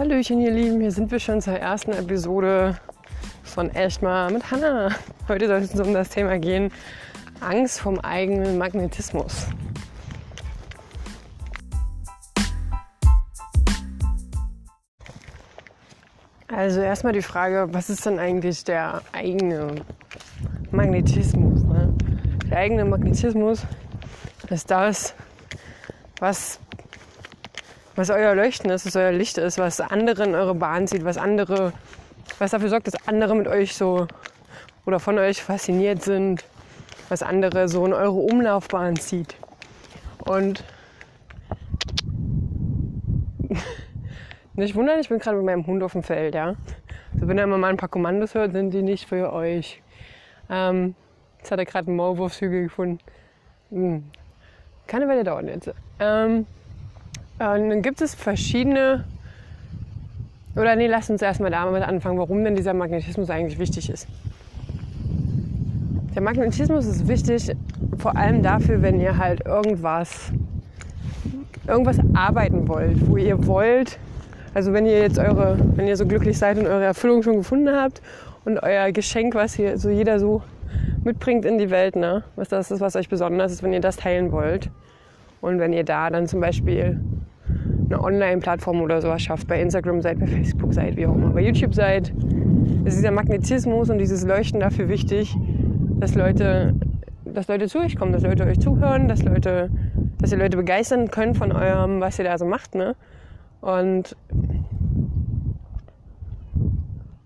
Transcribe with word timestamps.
Hallöchen, 0.00 0.40
ihr 0.40 0.50
Lieben, 0.50 0.80
hier 0.80 0.92
sind 0.92 1.10
wir 1.10 1.18
schon 1.18 1.42
zur 1.42 1.58
ersten 1.58 1.92
Episode 1.92 2.74
von 3.42 3.68
Echt 3.68 4.00
mal 4.00 4.32
mit 4.32 4.50
Hannah. 4.50 4.88
Heute 5.28 5.46
soll 5.46 5.58
es 5.58 5.78
um 5.78 5.92
das 5.92 6.08
Thema 6.08 6.38
gehen: 6.38 6.72
Angst 7.40 7.80
vom 7.80 7.98
eigenen 7.98 8.56
Magnetismus. 8.56 9.46
Also, 16.48 16.80
erstmal 16.80 17.12
die 17.12 17.20
Frage: 17.20 17.68
Was 17.72 17.90
ist 17.90 18.06
denn 18.06 18.18
eigentlich 18.18 18.64
der 18.64 19.02
eigene 19.12 19.84
Magnetismus? 20.70 21.62
Ne? 21.62 21.92
Der 22.50 22.56
eigene 22.56 22.86
Magnetismus 22.86 23.66
ist 24.48 24.70
das, 24.70 25.14
was 26.20 26.58
was 27.96 28.10
euer 28.10 28.34
Leuchten 28.34 28.70
ist, 28.70 28.86
was 28.86 28.96
euer 28.96 29.12
Licht 29.12 29.38
ist, 29.38 29.58
was 29.58 29.80
andere 29.80 30.24
in 30.24 30.34
eure 30.34 30.54
Bahn 30.54 30.86
zieht, 30.86 31.04
was 31.04 31.16
andere, 31.16 31.72
was 32.38 32.52
dafür 32.52 32.68
sorgt, 32.68 32.86
dass 32.86 33.08
andere 33.08 33.34
mit 33.34 33.48
euch 33.48 33.74
so 33.74 34.06
oder 34.86 35.00
von 35.00 35.18
euch 35.18 35.42
fasziniert 35.42 36.02
sind, 36.02 36.44
was 37.08 37.22
andere 37.22 37.68
so 37.68 37.84
in 37.84 37.92
eure 37.92 38.12
Umlaufbahn 38.12 38.96
zieht. 38.96 39.36
Und 40.24 40.64
nicht 44.54 44.74
wundern, 44.74 45.00
ich 45.00 45.08
bin 45.08 45.18
gerade 45.18 45.36
mit 45.36 45.46
meinem 45.46 45.66
Hund 45.66 45.82
auf 45.82 45.92
dem 45.92 46.02
Feld, 46.02 46.34
ja. 46.34 46.54
Also 47.12 47.26
wenn 47.26 47.38
er 47.38 47.44
immer 47.44 47.58
mal 47.58 47.68
ein 47.68 47.76
paar 47.76 47.88
Kommandos 47.88 48.34
hört, 48.34 48.52
sind 48.52 48.70
die 48.70 48.82
nicht 48.82 49.08
für 49.08 49.32
euch. 49.32 49.82
Ähm, 50.48 50.94
jetzt 51.38 51.50
hat 51.50 51.58
er 51.58 51.64
gerade 51.64 51.88
einen 51.88 51.96
Maulwurfshügel 51.96 52.64
gefunden. 52.64 52.98
Hm. 53.70 54.04
Keine 54.86 55.08
Weile 55.08 55.24
dauern 55.24 55.48
jetzt. 55.48 55.72
Ähm, 55.98 56.46
und 57.40 57.70
dann 57.70 57.80
gibt 57.80 58.02
es 58.02 58.14
verschiedene, 58.14 59.04
oder 60.54 60.76
nee, 60.76 60.86
lasst 60.86 61.08
uns 61.08 61.22
erstmal 61.22 61.50
damit 61.50 61.82
anfangen, 61.82 62.18
warum 62.18 62.44
denn 62.44 62.54
dieser 62.54 62.74
Magnetismus 62.74 63.30
eigentlich 63.30 63.58
wichtig 63.58 63.88
ist. 63.88 64.06
Der 66.14 66.20
Magnetismus 66.20 66.84
ist 66.84 67.08
wichtig 67.08 67.56
vor 67.96 68.14
allem 68.14 68.42
dafür, 68.42 68.82
wenn 68.82 69.00
ihr 69.00 69.16
halt 69.16 69.46
irgendwas, 69.46 70.32
irgendwas 71.66 71.96
arbeiten 72.12 72.68
wollt, 72.68 73.08
wo 73.08 73.16
ihr 73.16 73.46
wollt, 73.46 73.98
also 74.52 74.74
wenn 74.74 74.84
ihr 74.84 74.98
jetzt 74.98 75.18
eure, 75.18 75.56
wenn 75.76 75.86
ihr 75.86 75.96
so 75.96 76.04
glücklich 76.04 76.36
seid 76.36 76.58
und 76.58 76.66
eure 76.66 76.84
Erfüllung 76.84 77.22
schon 77.22 77.36
gefunden 77.36 77.74
habt 77.74 78.02
und 78.44 78.62
euer 78.62 78.92
Geschenk, 78.92 79.34
was 79.34 79.54
hier 79.54 79.78
so 79.78 79.88
jeder 79.88 80.20
so 80.20 80.42
mitbringt 81.04 81.46
in 81.46 81.56
die 81.56 81.70
Welt, 81.70 81.96
ne? 81.96 82.22
was 82.36 82.50
das 82.50 82.70
ist, 82.70 82.80
was 82.80 82.96
euch 82.96 83.08
besonders 83.08 83.50
ist, 83.50 83.62
wenn 83.62 83.72
ihr 83.72 83.80
das 83.80 83.96
teilen 83.96 84.30
wollt. 84.30 84.68
Und 85.40 85.58
wenn 85.58 85.72
ihr 85.72 85.84
da 85.84 86.10
dann 86.10 86.26
zum 86.26 86.40
Beispiel 86.40 87.00
eine 87.90 88.02
Online-Plattform 88.02 88.80
oder 88.80 89.02
sowas 89.02 89.22
schafft, 89.22 89.48
bei 89.48 89.60
Instagram 89.60 90.00
seid, 90.00 90.20
bei 90.20 90.26
Facebook 90.26 90.72
seid, 90.72 90.96
wie 90.96 91.06
auch 91.06 91.14
immer, 91.14 91.30
bei 91.30 91.40
YouTube 91.40 91.74
seid, 91.74 92.12
ist 92.84 92.96
dieser 92.96 93.10
Magnetismus 93.10 93.90
und 93.90 93.98
dieses 93.98 94.24
Leuchten 94.24 94.60
dafür 94.60 94.88
wichtig, 94.88 95.36
dass 95.98 96.14
Leute, 96.14 96.74
dass 97.24 97.48
Leute 97.48 97.68
zu 97.68 97.78
euch 97.80 97.96
kommen, 97.96 98.12
dass 98.12 98.22
Leute 98.22 98.44
euch 98.44 98.60
zuhören, 98.60 99.08
dass 99.08 99.22
Leute, 99.22 99.70
dass 100.18 100.32
ihr 100.32 100.38
Leute 100.38 100.56
begeistern 100.56 101.10
könnt 101.10 101.36
von 101.36 101.52
eurem, 101.52 102.00
was 102.00 102.18
ihr 102.18 102.24
da 102.24 102.38
so 102.38 102.44
macht, 102.44 102.74
ne? 102.74 102.94
Und 103.60 104.16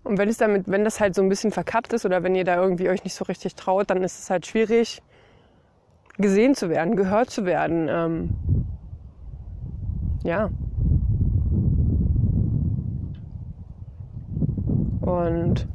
und 0.02 0.18
wenn 0.18 0.28
es 0.28 0.36
damit, 0.36 0.64
wenn 0.66 0.84
das 0.84 1.00
halt 1.00 1.14
so 1.14 1.22
ein 1.22 1.28
bisschen 1.28 1.50
verkappt 1.50 1.92
ist 1.92 2.04
oder 2.04 2.22
wenn 2.22 2.34
ihr 2.34 2.44
da 2.44 2.60
irgendwie 2.60 2.88
euch 2.88 3.04
nicht 3.04 3.14
so 3.14 3.24
richtig 3.24 3.54
traut, 3.54 3.90
dann 3.90 4.02
ist 4.02 4.18
es 4.18 4.30
halt 4.30 4.46
schwierig, 4.46 5.02
gesehen 6.18 6.54
zu 6.54 6.68
werden, 6.68 6.96
gehört 6.96 7.30
zu 7.30 7.46
werden. 7.46 7.88
Ähm, 7.90 8.30
ja. 10.24 10.50
Und 15.00 15.68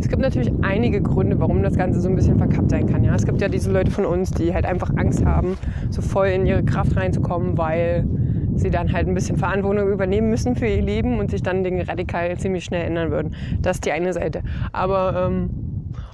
es 0.00 0.08
gibt 0.08 0.20
natürlich 0.20 0.52
einige 0.62 1.00
Gründe, 1.00 1.38
warum 1.38 1.62
das 1.62 1.76
Ganze 1.76 2.00
so 2.00 2.08
ein 2.08 2.16
bisschen 2.16 2.36
verkappt 2.36 2.70
sein 2.70 2.86
kann. 2.86 3.04
Ja, 3.04 3.14
es 3.14 3.24
gibt 3.24 3.40
ja 3.40 3.48
diese 3.48 3.70
Leute 3.70 3.90
von 3.90 4.04
uns, 4.04 4.32
die 4.32 4.52
halt 4.52 4.66
einfach 4.66 4.90
Angst 4.96 5.24
haben, 5.24 5.56
so 5.90 6.02
voll 6.02 6.26
in 6.28 6.44
ihre 6.44 6.64
Kraft 6.64 6.96
reinzukommen, 6.96 7.56
weil 7.56 8.04
sie 8.56 8.70
dann 8.70 8.92
halt 8.92 9.06
ein 9.06 9.14
bisschen 9.14 9.36
Verantwortung 9.36 9.88
übernehmen 9.88 10.28
müssen 10.28 10.56
für 10.56 10.66
ihr 10.66 10.82
Leben 10.82 11.18
und 11.18 11.30
sich 11.30 11.42
dann 11.42 11.64
Dinge 11.64 11.86
radikal 11.86 12.36
ziemlich 12.36 12.64
schnell 12.64 12.84
ändern 12.84 13.10
würden. 13.10 13.34
Das 13.60 13.76
ist 13.76 13.86
die 13.86 13.92
eine 13.92 14.12
Seite. 14.12 14.42
Aber 14.72 15.28
ähm, 15.28 15.50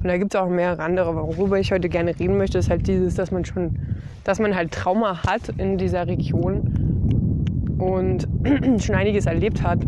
und 0.03 0.09
da 0.09 0.17
gibt 0.17 0.35
es 0.35 0.41
auch 0.41 0.49
mehrere 0.49 0.83
andere. 0.83 1.15
Worüber 1.15 1.59
ich 1.59 1.73
heute 1.73 1.89
gerne 1.89 2.19
reden 2.19 2.37
möchte, 2.39 2.59
ist 2.59 2.71
halt 2.71 2.87
dieses, 2.87 3.15
dass 3.15 3.31
man 3.31 3.45
schon, 3.45 3.77
dass 4.25 4.39
man 4.39 4.55
halt 4.55 4.73
Trauma 4.73 5.23
hat 5.25 5.49
in 5.59 5.77
dieser 5.77 6.07
Region 6.07 7.77
und 7.79 8.29
schon 8.83 8.95
einiges 8.95 9.27
erlebt 9.27 9.63
hat 9.63 9.81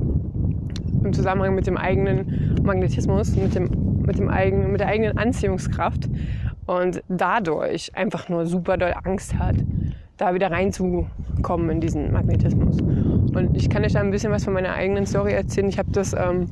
im 1.05 1.13
Zusammenhang 1.13 1.55
mit 1.55 1.67
dem 1.67 1.77
eigenen 1.77 2.61
Magnetismus, 2.63 3.37
mit, 3.37 3.55
dem, 3.55 4.03
mit, 4.05 4.19
dem 4.19 4.29
eigenen, 4.29 4.73
mit 4.73 4.81
der 4.81 4.89
eigenen 4.89 5.17
Anziehungskraft 5.17 6.09
und 6.67 7.03
dadurch 7.09 7.95
einfach 7.97 8.29
nur 8.29 8.47
super 8.47 8.77
doll 8.77 8.95
Angst 9.05 9.39
hat, 9.39 9.57
da 10.17 10.35
wieder 10.35 10.51
reinzukommen 10.51 11.71
in 11.71 11.81
diesen 11.81 12.13
Magnetismus. 12.13 12.81
Und 12.81 13.57
ich 13.57 13.71
kann 13.71 13.85
euch 13.85 13.93
da 13.93 14.01
ein 14.01 14.11
bisschen 14.11 14.33
was 14.33 14.45
von 14.45 14.53
meiner 14.53 14.75
eigenen 14.75 15.07
Story 15.07 15.33
erzählen. 15.33 15.69
Ich 15.69 15.79
habe 15.79 15.91
das 15.93 16.13
ähm, 16.13 16.47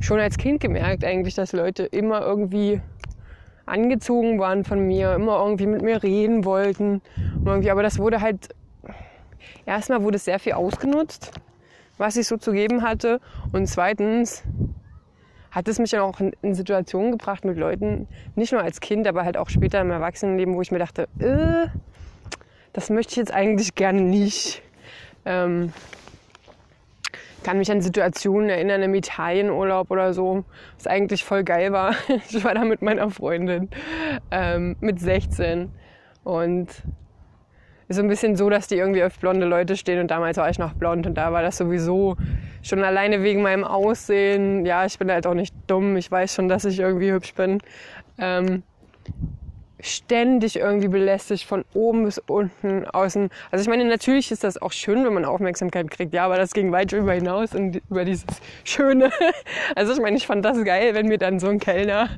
schon 0.00 0.18
als 0.18 0.38
Kind 0.38 0.60
gemerkt 0.60 1.04
eigentlich, 1.04 1.34
dass 1.34 1.52
Leute 1.52 1.84
immer 1.84 2.22
irgendwie 2.22 2.80
angezogen 3.66 4.38
waren 4.38 4.64
von 4.64 4.86
mir, 4.86 5.14
immer 5.14 5.38
irgendwie 5.44 5.66
mit 5.66 5.82
mir 5.82 6.02
reden 6.02 6.44
wollten. 6.44 7.02
Irgendwie, 7.44 7.70
aber 7.70 7.82
das 7.82 7.98
wurde 7.98 8.20
halt, 8.20 8.48
erstmal 9.66 10.02
wurde 10.02 10.16
es 10.16 10.24
sehr 10.24 10.38
viel 10.38 10.54
ausgenutzt, 10.54 11.32
was 11.98 12.16
ich 12.16 12.26
so 12.26 12.36
zu 12.36 12.52
geben 12.52 12.82
hatte. 12.82 13.20
Und 13.52 13.66
zweitens 13.66 14.42
hat 15.50 15.68
es 15.68 15.78
mich 15.78 15.90
dann 15.90 16.00
auch 16.00 16.20
in, 16.20 16.54
Situationen 16.54 17.12
gebracht 17.12 17.44
mit 17.44 17.56
Leuten, 17.56 18.08
nicht 18.34 18.52
nur 18.52 18.62
als 18.62 18.80
Kind, 18.80 19.06
aber 19.06 19.24
halt 19.24 19.36
auch 19.36 19.48
später 19.48 19.80
im 19.80 19.90
Erwachsenenleben, 19.90 20.54
wo 20.54 20.62
ich 20.62 20.70
mir 20.70 20.78
dachte, 20.78 21.08
äh, 21.18 21.68
das 22.72 22.90
möchte 22.90 23.12
ich 23.12 23.16
jetzt 23.16 23.32
eigentlich 23.32 23.74
gerne 23.74 24.00
nicht. 24.00 24.62
Ähm, 25.24 25.72
kann 27.42 27.58
mich 27.58 27.70
an 27.70 27.80
Situationen 27.80 28.50
erinnern 28.50 28.82
im 28.82 28.94
Italienurlaub 28.94 29.90
oder 29.90 30.12
so, 30.12 30.44
was 30.76 30.86
eigentlich 30.86 31.24
voll 31.24 31.44
geil 31.44 31.72
war. 31.72 31.94
Ich 32.30 32.44
war 32.44 32.54
da 32.54 32.64
mit 32.64 32.82
meiner 32.82 33.10
Freundin 33.10 33.68
ähm, 34.30 34.76
mit 34.80 35.00
16 35.00 35.70
und 36.24 36.68
ist 37.88 37.96
so 37.96 38.02
ein 38.02 38.08
bisschen 38.08 38.36
so, 38.36 38.48
dass 38.48 38.68
die 38.68 38.76
irgendwie 38.76 39.02
auf 39.02 39.18
blonde 39.18 39.46
Leute 39.46 39.76
stehen 39.76 39.98
und 39.98 40.10
damals 40.10 40.36
war 40.36 40.48
ich 40.48 40.58
noch 40.58 40.74
blond 40.74 41.06
und 41.06 41.14
da 41.14 41.32
war 41.32 41.42
das 41.42 41.56
sowieso 41.56 42.16
schon 42.62 42.84
alleine 42.84 43.22
wegen 43.22 43.42
meinem 43.42 43.64
Aussehen. 43.64 44.64
Ja, 44.64 44.84
ich 44.84 44.98
bin 44.98 45.10
halt 45.10 45.26
auch 45.26 45.34
nicht 45.34 45.54
dumm, 45.66 45.96
ich 45.96 46.10
weiß 46.10 46.34
schon, 46.34 46.48
dass 46.48 46.64
ich 46.64 46.78
irgendwie 46.78 47.10
hübsch 47.10 47.34
bin. 47.34 47.58
Ähm, 48.18 48.62
ständig 49.82 50.56
irgendwie 50.56 50.88
belästigt 50.88 51.44
von 51.44 51.64
oben 51.74 52.04
bis 52.04 52.18
unten 52.18 52.84
außen. 52.86 53.30
Also 53.50 53.62
ich 53.62 53.68
meine, 53.68 53.84
natürlich 53.84 54.30
ist 54.30 54.44
das 54.44 54.60
auch 54.60 54.72
schön, 54.72 55.04
wenn 55.04 55.12
man 55.12 55.24
Aufmerksamkeit 55.24 55.90
kriegt, 55.90 56.14
ja, 56.14 56.24
aber 56.24 56.36
das 56.36 56.52
ging 56.52 56.72
weit 56.72 56.92
darüber 56.92 57.12
hinaus 57.12 57.54
und 57.54 57.80
über 57.90 58.04
dieses 58.04 58.26
Schöne. 58.64 59.10
Also 59.76 59.92
ich 59.92 60.00
meine, 60.00 60.16
ich 60.16 60.26
fand 60.26 60.44
das 60.44 60.62
geil, 60.64 60.94
wenn 60.94 61.06
mir 61.06 61.18
dann 61.18 61.38
so 61.38 61.48
ein 61.48 61.58
Kellner 61.58 62.08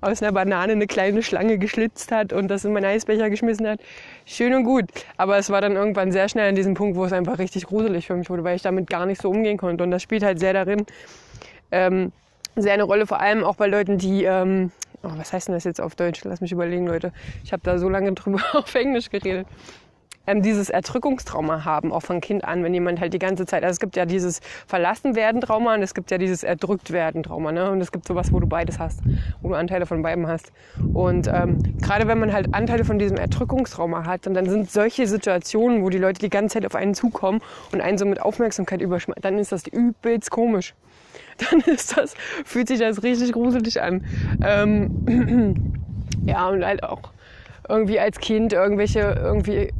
aus 0.00 0.22
einer 0.22 0.32
Banane 0.32 0.72
eine 0.72 0.86
kleine 0.86 1.22
Schlange 1.22 1.58
geschlitzt 1.58 2.12
hat 2.12 2.32
und 2.32 2.48
das 2.48 2.64
in 2.64 2.72
meinen 2.72 2.84
Eisbecher 2.84 3.30
geschmissen 3.30 3.66
hat. 3.66 3.80
Schön 4.24 4.54
und 4.54 4.64
gut. 4.64 4.84
Aber 5.16 5.38
es 5.38 5.50
war 5.50 5.60
dann 5.60 5.72
irgendwann 5.72 6.12
sehr 6.12 6.28
schnell 6.28 6.48
an 6.48 6.54
diesem 6.54 6.74
Punkt, 6.74 6.96
wo 6.96 7.04
es 7.04 7.12
einfach 7.12 7.38
richtig 7.38 7.66
gruselig 7.66 8.06
für 8.06 8.14
mich 8.14 8.30
wurde, 8.30 8.44
weil 8.44 8.56
ich 8.56 8.62
damit 8.62 8.88
gar 8.88 9.06
nicht 9.06 9.20
so 9.20 9.30
umgehen 9.30 9.56
konnte. 9.56 9.82
Und 9.84 9.90
das 9.90 10.02
spielt 10.02 10.22
halt 10.22 10.38
sehr 10.38 10.52
darin, 10.52 10.86
ähm, 11.72 12.12
sehr 12.56 12.74
eine 12.74 12.84
Rolle, 12.84 13.06
vor 13.06 13.20
allem 13.20 13.44
auch 13.44 13.56
bei 13.56 13.66
Leuten, 13.66 13.98
die 13.98 14.24
ähm, 14.24 14.70
oh, 15.02 15.10
was 15.16 15.32
heißt 15.32 15.48
denn 15.48 15.54
das 15.54 15.64
jetzt 15.64 15.80
auf 15.80 15.94
Deutsch? 15.94 16.22
Lass 16.24 16.40
mich 16.40 16.52
überlegen, 16.52 16.86
Leute. 16.86 17.12
Ich 17.44 17.52
habe 17.52 17.62
da 17.64 17.78
so 17.78 17.88
lange 17.88 18.12
drüber 18.14 18.42
auf 18.52 18.74
Englisch 18.74 19.10
geredet. 19.10 19.46
Ähm, 20.26 20.42
dieses 20.42 20.68
Erdrückungstrauma 20.68 21.64
haben, 21.64 21.92
auch 21.92 22.02
von 22.02 22.20
Kind 22.20 22.44
an, 22.44 22.62
wenn 22.62 22.74
jemand 22.74 23.00
halt 23.00 23.14
die 23.14 23.18
ganze 23.18 23.46
Zeit, 23.46 23.64
also 23.64 23.72
es 23.72 23.80
gibt 23.80 23.96
ja 23.96 24.04
dieses 24.04 24.40
Verlassenwerden-Trauma 24.66 25.74
und 25.74 25.82
es 25.82 25.94
gibt 25.94 26.10
ja 26.10 26.18
dieses 26.18 26.42
Erdrückt-werden-Trauma, 26.42 27.52
ne? 27.52 27.70
Und 27.70 27.80
es 27.80 27.90
gibt 27.90 28.06
sowas, 28.06 28.30
wo 28.30 28.38
du 28.38 28.46
beides 28.46 28.78
hast, 28.78 29.00
wo 29.40 29.48
du 29.48 29.54
Anteile 29.54 29.86
von 29.86 30.02
beiden 30.02 30.28
hast. 30.28 30.52
Und 30.92 31.26
ähm, 31.26 31.58
gerade 31.80 32.06
wenn 32.06 32.18
man 32.18 32.32
halt 32.32 32.54
Anteile 32.54 32.84
von 32.84 32.98
diesem 32.98 33.16
Erdrückungstrauma 33.16 34.04
hat, 34.04 34.26
und 34.26 34.34
dann 34.34 34.48
sind 34.48 34.70
solche 34.70 35.06
Situationen, 35.06 35.82
wo 35.82 35.88
die 35.88 35.98
Leute 35.98 36.20
die 36.20 36.30
ganze 36.30 36.54
Zeit 36.54 36.66
auf 36.66 36.74
einen 36.74 36.94
zukommen 36.94 37.40
und 37.72 37.80
einen 37.80 37.96
so 37.96 38.04
mit 38.04 38.20
Aufmerksamkeit 38.20 38.82
überschmeißen, 38.82 39.22
dann 39.22 39.38
ist 39.38 39.52
das 39.52 39.66
übelst 39.66 40.30
komisch. 40.30 40.74
dann 41.50 41.60
ist 41.60 41.96
das, 41.96 42.14
fühlt 42.44 42.68
sich 42.68 42.80
das 42.80 43.02
richtig 43.02 43.32
gruselig 43.32 43.80
an. 43.80 44.04
Ähm, 44.44 45.74
ja, 46.26 46.48
und 46.48 46.64
halt 46.64 46.82
auch 46.82 47.12
irgendwie 47.68 48.00
als 48.00 48.18
Kind 48.18 48.52
irgendwelche, 48.52 49.00
irgendwie 49.00 49.72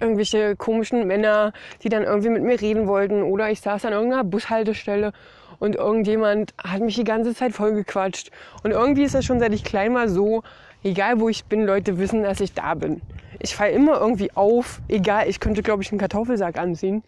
irgendwelche 0.00 0.56
komischen 0.56 1.06
Männer, 1.06 1.52
die 1.82 1.88
dann 1.88 2.02
irgendwie 2.02 2.30
mit 2.30 2.42
mir 2.42 2.60
reden 2.60 2.86
wollten. 2.86 3.22
Oder 3.22 3.50
ich 3.50 3.60
saß 3.60 3.84
an 3.84 3.92
irgendeiner 3.92 4.24
Bushaltestelle 4.24 5.12
und 5.58 5.76
irgendjemand 5.76 6.54
hat 6.62 6.80
mich 6.80 6.96
die 6.96 7.04
ganze 7.04 7.34
Zeit 7.34 7.52
vollgequatscht. 7.52 8.30
Und 8.62 8.70
irgendwie 8.72 9.04
ist 9.04 9.14
das 9.14 9.24
schon 9.24 9.40
seit 9.40 9.52
ich 9.52 9.64
klein 9.64 9.94
war 9.94 10.08
so, 10.08 10.42
egal 10.82 11.20
wo 11.20 11.28
ich 11.28 11.44
bin, 11.44 11.66
Leute 11.66 11.98
wissen, 11.98 12.22
dass 12.22 12.40
ich 12.40 12.54
da 12.54 12.74
bin. 12.74 13.02
Ich 13.38 13.54
falle 13.54 13.72
immer 13.72 14.00
irgendwie 14.00 14.30
auf, 14.34 14.80
egal, 14.88 15.28
ich 15.28 15.40
könnte, 15.40 15.62
glaube 15.62 15.82
ich, 15.82 15.90
einen 15.90 16.00
Kartoffelsack 16.00 16.58
anziehen. 16.58 17.02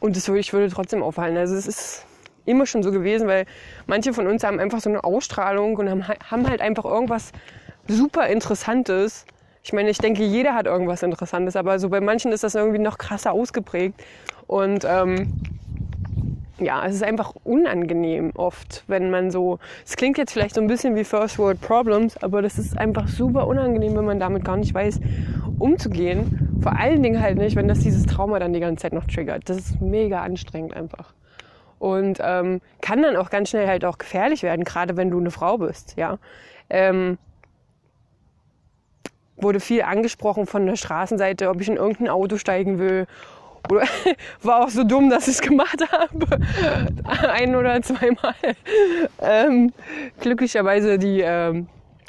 und 0.00 0.16
das 0.16 0.28
ich 0.28 0.52
würde 0.52 0.70
trotzdem 0.70 1.02
auffallen. 1.02 1.36
Also 1.36 1.54
es 1.54 1.66
ist 1.66 2.06
immer 2.46 2.66
schon 2.66 2.82
so 2.82 2.90
gewesen, 2.90 3.26
weil 3.28 3.46
manche 3.86 4.12
von 4.12 4.26
uns 4.26 4.44
haben 4.44 4.58
einfach 4.60 4.80
so 4.80 4.90
eine 4.90 5.04
Ausstrahlung 5.04 5.76
und 5.76 5.88
haben, 5.88 6.06
haben 6.08 6.48
halt 6.48 6.60
einfach 6.60 6.84
irgendwas 6.84 7.32
super 7.88 8.26
Interessantes. 8.28 9.26
Ich 9.62 9.72
meine, 9.72 9.90
ich 9.90 9.98
denke, 9.98 10.22
jeder 10.22 10.54
hat 10.54 10.66
irgendwas 10.66 11.02
Interessantes, 11.02 11.56
aber 11.56 11.78
so 11.78 11.88
bei 11.88 12.00
manchen 12.00 12.32
ist 12.32 12.44
das 12.44 12.54
irgendwie 12.54 12.78
noch 12.78 12.98
krasser 12.98 13.32
ausgeprägt. 13.32 14.00
Und 14.46 14.84
ähm, 14.88 15.32
ja, 16.60 16.84
es 16.86 16.94
ist 16.94 17.02
einfach 17.02 17.34
unangenehm 17.44 18.32
oft, 18.34 18.84
wenn 18.86 19.10
man 19.10 19.30
so. 19.30 19.58
Es 19.84 19.96
klingt 19.96 20.18
jetzt 20.18 20.32
vielleicht 20.32 20.54
so 20.54 20.60
ein 20.60 20.66
bisschen 20.66 20.94
wie 20.94 21.04
First 21.04 21.38
World 21.38 21.60
Problems, 21.60 22.16
aber 22.22 22.42
das 22.42 22.58
ist 22.58 22.76
einfach 22.76 23.08
super 23.08 23.46
unangenehm, 23.46 23.96
wenn 23.96 24.04
man 24.04 24.20
damit 24.20 24.44
gar 24.44 24.56
nicht 24.56 24.74
weiß, 24.74 25.00
umzugehen. 25.58 26.58
Vor 26.62 26.78
allen 26.78 27.02
Dingen 27.02 27.20
halt 27.20 27.38
nicht, 27.38 27.56
wenn 27.56 27.68
das 27.68 27.80
dieses 27.80 28.06
Trauma 28.06 28.38
dann 28.38 28.52
die 28.52 28.60
ganze 28.60 28.82
Zeit 28.82 28.92
noch 28.92 29.06
triggert. 29.06 29.48
Das 29.48 29.56
ist 29.56 29.80
mega 29.80 30.22
anstrengend 30.22 30.74
einfach. 30.74 31.14
Und 31.80 32.18
ähm, 32.22 32.60
kann 32.80 33.02
dann 33.02 33.16
auch 33.16 33.30
ganz 33.30 33.50
schnell 33.50 33.66
halt 33.66 33.84
auch 33.84 33.98
gefährlich 33.98 34.44
werden, 34.44 34.64
gerade 34.64 34.96
wenn 34.96 35.10
du 35.10 35.18
eine 35.18 35.32
Frau 35.32 35.58
bist, 35.58 35.96
ja. 35.96 36.18
Ähm, 36.68 37.18
wurde 39.36 39.60
viel 39.60 39.82
angesprochen 39.82 40.46
von 40.46 40.66
der 40.66 40.76
Straßenseite, 40.76 41.48
ob 41.48 41.60
ich 41.60 41.68
in 41.68 41.76
irgendein 41.76 42.10
Auto 42.10 42.36
steigen 42.36 42.78
will 42.78 43.06
oder 43.70 43.84
war 44.42 44.64
auch 44.64 44.68
so 44.68 44.84
dumm, 44.84 45.10
dass 45.10 45.28
ich 45.28 45.34
es 45.34 45.40
gemacht 45.40 45.80
habe. 45.90 46.26
Ein 47.32 47.56
oder 47.56 47.80
zweimal. 47.82 48.34
Ähm, 49.20 49.72
glücklicherweise 50.20 50.98
die, 50.98 51.20
ähm, 51.20 51.68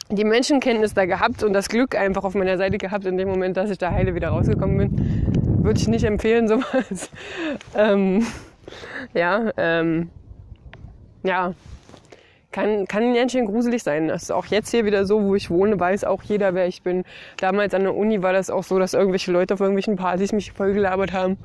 die 0.09 0.23
Menschenkenntnis 0.23 0.93
da 0.93 1.05
gehabt 1.05 1.43
und 1.43 1.53
das 1.53 1.69
Glück 1.69 1.95
einfach 1.95 2.23
auf 2.23 2.35
meiner 2.35 2.57
Seite 2.57 2.77
gehabt 2.77 3.05
in 3.05 3.17
dem 3.17 3.29
Moment, 3.29 3.57
dass 3.57 3.69
ich 3.69 3.77
da 3.77 3.91
heile 3.91 4.15
wieder 4.15 4.29
rausgekommen 4.29 4.77
bin. 4.77 5.63
Würde 5.63 5.79
ich 5.79 5.87
nicht 5.87 6.03
empfehlen, 6.03 6.47
sowas. 6.47 7.09
ähm, 7.77 8.25
ja, 9.13 9.51
ähm, 9.57 10.09
ja, 11.23 11.53
kann, 12.51 12.85
kann 12.85 13.13
ganz 13.13 13.31
schön 13.31 13.45
gruselig 13.45 13.81
sein. 13.83 14.09
Das 14.09 14.23
ist 14.23 14.31
auch 14.31 14.45
jetzt 14.47 14.71
hier 14.71 14.85
wieder 14.85 15.05
so, 15.05 15.23
wo 15.23 15.35
ich 15.35 15.49
wohne, 15.49 15.79
weiß 15.79 16.03
auch 16.03 16.21
jeder, 16.23 16.53
wer 16.53 16.67
ich 16.67 16.81
bin. 16.81 17.05
Damals 17.37 17.73
an 17.73 17.83
der 17.83 17.95
Uni 17.95 18.21
war 18.21 18.33
das 18.33 18.49
auch 18.49 18.63
so, 18.63 18.77
dass 18.77 18.93
irgendwelche 18.93 19.31
Leute 19.31 19.53
auf 19.53 19.61
irgendwelchen 19.61 19.95
Partys 19.95 20.33
mich 20.33 20.51
vollgelabert 20.51 21.13
haben. 21.13 21.37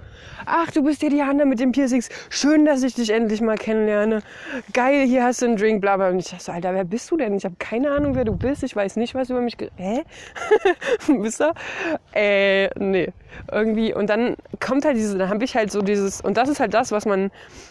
Ach, 0.46 0.70
du 0.72 0.82
bist 0.82 1.02
ja 1.02 1.08
die 1.08 1.22
Hanna 1.22 1.44
mit 1.44 1.60
den 1.60 1.72
Piercings. 1.72 2.08
Schön, 2.28 2.64
dass 2.64 2.82
ich 2.82 2.94
dich 2.94 3.10
endlich 3.10 3.40
mal 3.40 3.56
kennenlerne. 3.56 4.22
Geil, 4.72 5.06
hier 5.06 5.24
hast 5.24 5.42
du 5.42 5.46
einen 5.46 5.56
Drink, 5.56 5.80
bla 5.80 5.96
bla. 5.96 6.08
Und 6.08 6.18
ich 6.18 6.30
dachte 6.30 6.42
so, 6.42 6.52
Alter, 6.52 6.74
wer 6.74 6.84
bist 6.84 7.10
du 7.10 7.16
denn? 7.16 7.34
Ich 7.36 7.44
habe 7.44 7.54
keine 7.58 7.92
Ahnung, 7.92 8.16
wer 8.16 8.24
du 8.24 8.36
bist. 8.36 8.64
Ich 8.64 8.74
weiß 8.74 8.96
nicht, 8.96 9.14
was 9.14 9.30
über 9.30 9.40
mich... 9.40 9.56
Hä? 9.76 10.02
bist 11.22 11.40
du? 11.40 11.52
Äh, 12.14 12.68
nee. 12.78 13.12
Irgendwie. 13.50 13.94
Und 13.94 14.10
dann 14.10 14.36
kommt 14.60 14.84
halt 14.84 14.96
diese, 14.96 15.18
dann 15.18 15.28
habe 15.28 15.44
ich 15.44 15.56
halt 15.56 15.70
so 15.70 15.82
dieses... 15.82 16.20
Und 16.20 16.36
das 16.36 16.48
ist 16.48 16.60
halt 16.60 16.74
das, 16.74 16.92
was 16.92 17.06
man, 17.06 17.30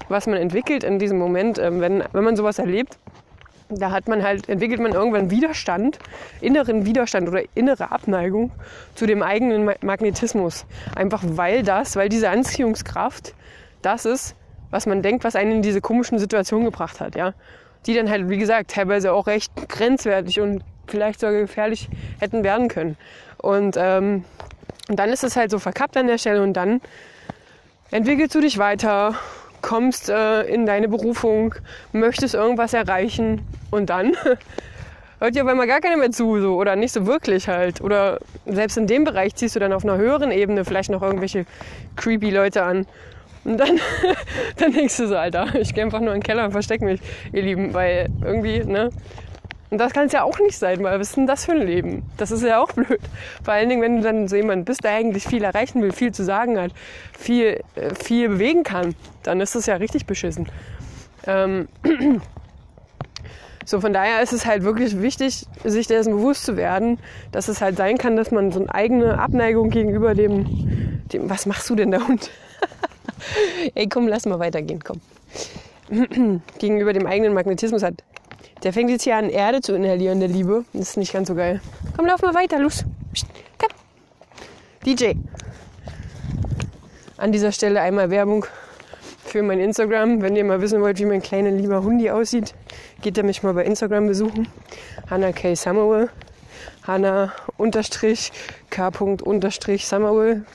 was 0.10 0.28
man 0.28 0.38
entwickelt 0.38 0.84
in 0.84 1.00
diesem 1.00 1.18
Moment, 1.18 1.60
ähm, 1.60 1.82
wenn, 1.82 2.04
wenn 2.14 2.24
man 2.24 2.36
sowas 2.36 2.60
erlebt 2.60 2.98
da 3.70 3.92
hat 3.92 4.08
man 4.08 4.24
halt, 4.24 4.48
entwickelt 4.48 4.80
man 4.80 4.94
irgendwann 4.94 5.32
Widerstand, 5.32 6.00
inneren 6.42 6.86
Widerstand 6.86 7.28
oder 7.28 7.42
innere 7.56 7.92
Abneigung 7.92 8.52
zu 8.94 9.06
dem 9.06 9.24
eigenen 9.24 9.72
Magnetismus. 9.82 10.66
Einfach 10.96 11.24
weil 11.26 11.64
das, 11.64 11.96
weil 11.96 12.10
diese 12.10 12.30
Anziehungskraft 12.30 13.34
das 13.82 14.06
ist, 14.06 14.36
was 14.72 14.86
man 14.86 15.02
denkt, 15.02 15.24
was 15.24 15.36
einen 15.36 15.52
in 15.52 15.62
diese 15.62 15.82
komischen 15.82 16.20
Situationen 16.20 16.66
gebracht 16.66 17.00
hat, 17.00 17.16
ja. 17.16 17.34
Die 17.86 17.94
dann 17.94 18.10
halt, 18.10 18.30
wie 18.30 18.38
gesagt, 18.38 18.72
teilweise 18.72 19.14
auch 19.14 19.28
recht 19.28 19.52
grenzwertig 19.70 20.42
und 20.42 20.64
vielleicht 20.88 21.20
sogar 21.20 21.40
gefährlich 21.40 21.88
hätten 22.20 22.44
werden 22.44 22.68
können. 22.68 22.98
Und, 23.38 23.76
ähm, 23.78 24.26
und 24.90 24.98
dann 24.98 25.10
ist 25.10 25.24
es 25.24 25.36
halt 25.36 25.52
so 25.52 25.60
verkappt 25.60 25.98
an 25.98 26.08
der 26.08 26.18
Stelle 26.18 26.44
und 26.44 26.54
dann 26.54 26.82
entwickelst 27.92 28.36
du 28.36 28.42
dich 28.42 28.58
weiter 28.58 29.16
kommst 29.66 30.10
äh, 30.10 30.44
in 30.44 30.68
deine 30.68 30.88
Berufung, 30.88 31.56
möchtest 31.92 32.36
irgendwas 32.36 32.74
erreichen 32.74 33.42
und 33.72 33.90
dann 33.90 34.16
hört 35.20 35.36
dir 35.36 35.44
auf 35.44 35.50
einmal 35.50 35.66
gar 35.66 35.82
keiner 35.82 35.98
mehr 35.98 36.12
zu 36.12 36.40
so, 36.40 36.56
oder 36.56 36.76
nicht 36.76 36.92
so 36.92 37.08
wirklich 37.08 37.48
halt. 37.48 37.82
Oder 37.82 38.20
selbst 38.46 38.78
in 38.78 38.86
dem 38.86 39.06
Bereich 39.06 39.34
ziehst 39.34 39.56
du 39.56 39.60
dann 39.60 39.74
auf 39.74 39.84
einer 39.84 39.98
höheren 39.98 40.32
Ebene 40.32 40.66
vielleicht 40.66 40.92
noch 40.92 41.02
irgendwelche 41.02 41.48
creepy 41.96 42.30
Leute 42.30 42.62
an. 42.62 42.86
Und 43.44 43.58
dann, 43.58 43.80
dann 44.58 44.72
denkst 44.72 44.98
du 44.98 45.08
so, 45.08 45.18
Alter, 45.18 45.56
ich 45.56 45.74
gehe 45.74 45.84
einfach 45.84 46.00
nur 46.00 46.14
in 46.14 46.20
den 46.20 46.24
Keller 46.24 46.46
und 46.46 46.52
versteck 46.52 46.82
mich, 46.82 47.00
ihr 47.34 47.42
Lieben, 47.42 47.74
weil 47.74 48.08
irgendwie, 48.24 48.64
ne, 48.64 48.92
und 49.72 49.80
das 49.80 49.94
kann 49.94 50.06
es 50.06 50.12
ja 50.12 50.24
auch 50.24 50.40
nicht 50.40 50.58
sein, 50.58 50.84
weil 50.84 51.00
was 51.00 51.10
ist 51.10 51.18
denn 51.18 51.28
das 51.28 51.46
für 51.46 51.54
ein 51.54 51.66
Leben? 51.66 52.04
Das 52.18 52.32
ist 52.32 52.44
ja 52.44 52.62
auch 52.62 52.72
blöd. 52.72 53.00
Vor 53.44 53.54
allen 53.54 53.68
Dingen, 53.68 53.82
wenn 53.82 53.98
du 53.98 54.04
dann 54.04 54.28
so 54.28 54.36
jemand 54.36 54.66
bist, 54.66 54.84
der 54.84 54.92
eigentlich 54.92 55.26
viel 55.26 55.44
erreichen 55.44 55.82
will, 55.82 55.92
viel 55.92 56.12
zu 56.12 56.24
sagen 56.24 56.60
hat, 56.60 56.72
viel, 57.18 57.62
äh, 57.76 57.96
viel 57.96 58.30
bewegen 58.30 58.64
kann, 58.64 58.96
dann 59.24 59.42
ist 59.42 59.56
das 59.56 59.66
ja 59.66 59.76
richtig 59.76 60.06
beschissen. 60.06 60.48
Ähm 61.26 61.68
so, 63.66 63.82
von 63.82 63.92
daher 63.92 64.22
ist 64.22 64.34
es 64.34 64.46
halt 64.46 64.64
wirklich 64.64 65.02
wichtig, 65.02 65.48
sich 65.64 65.88
dessen 65.88 66.14
bewusst 66.14 66.46
zu 66.46 66.58
werden, 66.58 67.00
dass 67.32 67.48
es 67.48 67.60
halt 67.60 67.78
sein 67.78 67.98
kann, 67.98 68.16
dass 68.16 68.30
man 68.30 68.52
so 68.52 68.60
eine 68.60 68.74
eigene 68.74 69.18
Abneigung 69.18 69.72
gegenüber 69.72 70.14
dem, 70.14 71.02
dem 71.12 71.28
was 71.30 71.48
machst 71.48 71.68
du 71.72 71.76
denn 71.76 71.90
da 71.90 72.08
Hund? 72.08 72.30
Ey, 73.74 73.90
komm, 73.90 74.08
lass 74.08 74.28
mal 74.28 74.38
weitergehen, 74.38 74.84
komm. 74.84 75.02
gegenüber 76.60 76.94
dem 76.94 77.08
eigenen 77.08 77.34
Magnetismus 77.34 77.82
hat. 77.82 78.04
Der 78.64 78.74
fängt 78.74 78.90
jetzt 78.90 79.04
hier 79.04 79.16
an, 79.16 79.30
Erde 79.30 79.62
zu 79.62 79.76
inhalieren, 79.76 80.20
der 80.20 80.30
Liebe. 80.30 80.66
Das 80.74 80.90
ist 80.90 80.98
nicht 80.98 81.14
ganz 81.14 81.28
so 81.28 81.36
geil. 81.36 81.62
Komm, 81.96 82.08
lauf 82.08 82.22
mal 82.22 82.34
weiter, 82.34 82.60
los. 82.60 82.84
Komm. 83.58 83.70
DJ. 84.86 85.14
An 87.18 87.32
dieser 87.32 87.52
Stelle 87.52 87.82
einmal 87.82 88.10
Werbung 88.10 88.46
für 89.26 89.44
mein 89.44 89.60
Instagram. 89.60 90.22
Wenn 90.22 90.36
ihr 90.36 90.44
mal 90.44 90.62
wissen 90.62 90.82
wollt, 90.82 91.00
wie 91.00 91.06
mein 91.06 91.22
kleiner 91.22 91.52
lieber 91.52 91.84
Hundi 91.84 92.10
aussieht, 92.10 92.56
geht 93.02 93.18
ihr 93.18 93.24
mich 93.24 93.44
mal 93.44 93.54
bei 93.54 93.66
Instagram 93.66 94.08
besuchen. 94.08 94.48
Hannah 95.10 95.32
K. 95.32 95.56
Summerwell. 95.56 96.10
Hannah 96.84 97.34
unterstrich 97.58 98.32
K. 98.70 98.90
unterstrich 99.00 99.88
Summerwell. 99.88 100.46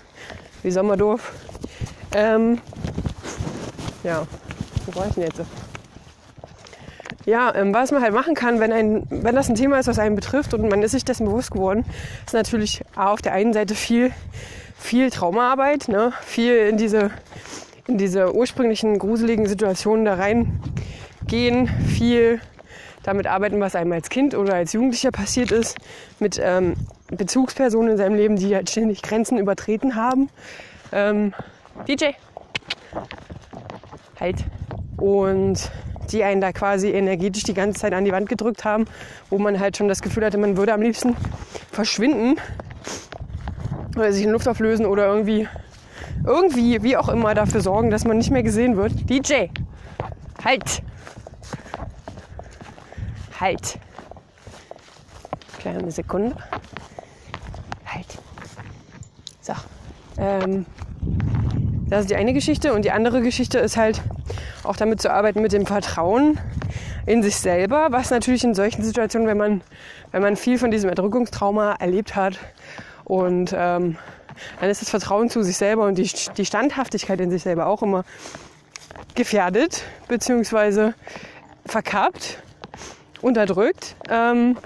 Wie 0.62 0.70
Sommerdorf. 0.70 1.32
Ähm, 2.14 2.60
ja, 4.02 4.26
wo 4.86 4.98
war 4.98 5.08
ich 5.08 5.14
denn 5.14 5.24
jetzt? 5.24 5.40
Ja, 7.26 7.54
ähm, 7.54 7.74
was 7.74 7.92
man 7.92 8.02
halt 8.02 8.14
machen 8.14 8.34
kann, 8.34 8.60
wenn, 8.60 8.72
ein, 8.72 9.06
wenn 9.10 9.34
das 9.34 9.48
ein 9.48 9.54
Thema 9.54 9.78
ist, 9.78 9.86
was 9.86 9.98
einen 9.98 10.16
betrifft 10.16 10.54
und 10.54 10.68
man 10.68 10.82
ist 10.82 10.92
sich 10.92 11.04
dessen 11.04 11.26
bewusst 11.26 11.50
geworden, 11.50 11.84
ist 12.26 12.32
natürlich 12.32 12.82
auf 12.96 13.20
der 13.20 13.32
einen 13.32 13.52
Seite 13.52 13.74
viel, 13.74 14.10
viel 14.76 15.10
Traumaarbeit, 15.10 15.88
ne? 15.88 16.12
viel 16.22 16.56
in 16.56 16.76
diese, 16.76 17.10
in 17.86 17.98
diese 17.98 18.34
ursprünglichen 18.34 18.98
gruseligen 18.98 19.46
Situationen 19.46 20.04
da 20.04 20.14
reingehen, 20.14 21.68
viel 21.86 22.40
damit 23.02 23.26
arbeiten, 23.26 23.60
was 23.60 23.76
einem 23.76 23.92
als 23.92 24.10
Kind 24.10 24.34
oder 24.34 24.54
als 24.54 24.72
Jugendlicher 24.72 25.10
passiert 25.10 25.52
ist, 25.52 25.78
mit 26.18 26.40
ähm, 26.42 26.74
Bezugspersonen 27.10 27.92
in 27.92 27.96
seinem 27.96 28.14
Leben, 28.14 28.36
die 28.36 28.54
halt 28.54 28.70
ständig 28.70 29.02
Grenzen 29.02 29.38
übertreten 29.38 29.96
haben. 29.96 30.28
Ähm, 30.92 31.32
DJ. 31.88 32.10
Halt. 34.18 34.44
Und 34.98 35.70
die 36.12 36.24
einen 36.24 36.40
da 36.40 36.52
quasi 36.52 36.90
energetisch 36.90 37.44
die 37.44 37.54
ganze 37.54 37.80
Zeit 37.80 37.92
an 37.92 38.04
die 38.04 38.12
Wand 38.12 38.28
gedrückt 38.28 38.64
haben, 38.64 38.86
wo 39.28 39.38
man 39.38 39.60
halt 39.60 39.76
schon 39.76 39.88
das 39.88 40.02
Gefühl 40.02 40.24
hatte, 40.24 40.38
man 40.38 40.56
würde 40.56 40.72
am 40.72 40.82
liebsten 40.82 41.16
verschwinden 41.72 42.36
oder 43.96 44.12
sich 44.12 44.24
in 44.24 44.30
Luft 44.30 44.48
auflösen 44.48 44.86
oder 44.86 45.06
irgendwie, 45.06 45.48
irgendwie, 46.24 46.82
wie 46.82 46.96
auch 46.96 47.08
immer, 47.08 47.34
dafür 47.34 47.60
sorgen, 47.60 47.90
dass 47.90 48.04
man 48.04 48.18
nicht 48.18 48.30
mehr 48.30 48.42
gesehen 48.42 48.76
wird. 48.76 48.92
DJ, 49.08 49.46
halt! 50.44 50.82
Halt! 53.38 53.78
Kleine 55.58 55.90
Sekunde. 55.90 56.36
Halt. 57.84 58.18
So. 59.40 59.52
Ähm, 60.18 60.64
das 61.90 62.02
ist 62.02 62.10
die 62.10 62.16
eine 62.16 62.32
Geschichte. 62.32 62.72
Und 62.72 62.84
die 62.84 62.92
andere 62.92 63.20
Geschichte 63.20 63.58
ist 63.58 63.76
halt 63.76 64.00
auch 64.62 64.76
damit 64.76 65.02
zu 65.02 65.10
arbeiten 65.10 65.42
mit 65.42 65.52
dem 65.52 65.66
Vertrauen 65.66 66.38
in 67.06 67.22
sich 67.22 67.36
selber, 67.36 67.88
was 67.90 68.10
natürlich 68.10 68.44
in 68.44 68.54
solchen 68.54 68.82
Situationen, 68.82 69.26
wenn 69.26 69.36
man, 69.36 69.62
wenn 70.12 70.22
man 70.22 70.36
viel 70.36 70.58
von 70.58 70.70
diesem 70.70 70.88
Erdrückungstrauma 70.88 71.74
erlebt 71.80 72.14
hat 72.14 72.38
und 73.04 73.52
ähm, 73.56 73.96
dann 74.60 74.70
ist 74.70 74.80
das 74.80 74.90
Vertrauen 74.90 75.28
zu 75.28 75.42
sich 75.42 75.56
selber 75.56 75.86
und 75.86 75.98
die, 75.98 76.08
die 76.36 76.46
Standhaftigkeit 76.46 77.20
in 77.20 77.30
sich 77.30 77.42
selber 77.42 77.66
auch 77.66 77.82
immer 77.82 78.04
gefährdet 79.14 79.82
beziehungsweise 80.08 80.94
verkappt, 81.66 82.38
unterdrückt. 83.20 83.96
Ähm, 84.08 84.56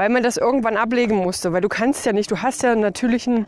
weil 0.00 0.08
man 0.08 0.22
das 0.22 0.38
irgendwann 0.38 0.78
ablegen 0.78 1.16
musste, 1.16 1.52
weil 1.52 1.60
du 1.60 1.68
kannst 1.68 2.06
ja 2.06 2.14
nicht, 2.14 2.30
du 2.30 2.38
hast 2.38 2.62
ja 2.62 2.72
einen 2.72 2.80
natürlichen, 2.80 3.46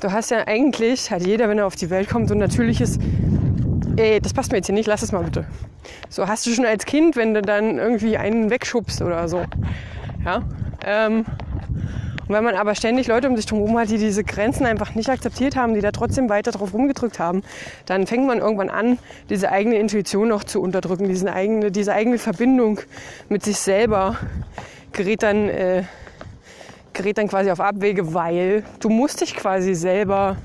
du 0.00 0.12
hast 0.12 0.30
ja 0.30 0.46
eigentlich, 0.46 1.10
hat 1.10 1.22
jeder, 1.22 1.48
wenn 1.48 1.56
er 1.56 1.66
auf 1.66 1.74
die 1.74 1.88
Welt 1.88 2.10
kommt, 2.10 2.28
so 2.28 2.34
ein 2.34 2.38
natürliches, 2.38 2.98
ey, 3.96 4.20
das 4.20 4.34
passt 4.34 4.52
mir 4.52 4.58
jetzt 4.58 4.66
hier 4.66 4.74
nicht, 4.74 4.88
lass 4.88 5.00
es 5.00 5.10
mal 5.10 5.24
bitte. 5.24 5.46
So 6.10 6.28
hast 6.28 6.44
du 6.44 6.50
schon 6.50 6.66
als 6.66 6.84
Kind, 6.84 7.16
wenn 7.16 7.32
du 7.32 7.40
dann 7.40 7.78
irgendwie 7.78 8.18
einen 8.18 8.50
wegschubst 8.50 9.00
oder 9.00 9.26
so. 9.26 9.42
Ja. 10.22 10.42
Ähm, 10.84 11.24
Und 12.28 12.34
wenn 12.34 12.44
man 12.44 12.56
aber 12.56 12.74
ständig 12.74 13.06
Leute 13.06 13.28
um 13.28 13.36
sich 13.36 13.50
herum 13.50 13.78
hat, 13.78 13.88
die 13.88 13.98
diese 13.98 14.22
Grenzen 14.22 14.66
einfach 14.66 14.96
nicht 14.96 15.08
akzeptiert 15.08 15.56
haben, 15.56 15.72
die 15.72 15.80
da 15.80 15.92
trotzdem 15.92 16.28
weiter 16.28 16.50
drauf 16.50 16.74
rumgedrückt 16.74 17.18
haben, 17.20 17.42
dann 17.86 18.06
fängt 18.06 18.26
man 18.26 18.40
irgendwann 18.40 18.68
an, 18.68 18.98
diese 19.30 19.50
eigene 19.50 19.76
Intuition 19.76 20.28
noch 20.28 20.44
zu 20.44 20.60
unterdrücken, 20.60 21.08
diese 21.08 21.32
eigene, 21.32 21.70
diese 21.70 21.94
eigene 21.94 22.18
Verbindung 22.18 22.80
mit 23.28 23.44
sich 23.44 23.58
selber 23.58 24.16
gerät 24.96 25.22
dann, 25.22 25.48
äh, 25.48 25.84
gerät 26.92 27.18
dann 27.18 27.28
quasi 27.28 27.50
auf 27.50 27.60
Abwege, 27.60 28.14
weil 28.14 28.64
du 28.80 28.88
musst 28.88 29.20
dich 29.20 29.36
quasi 29.36 29.74
selber, 29.74 30.36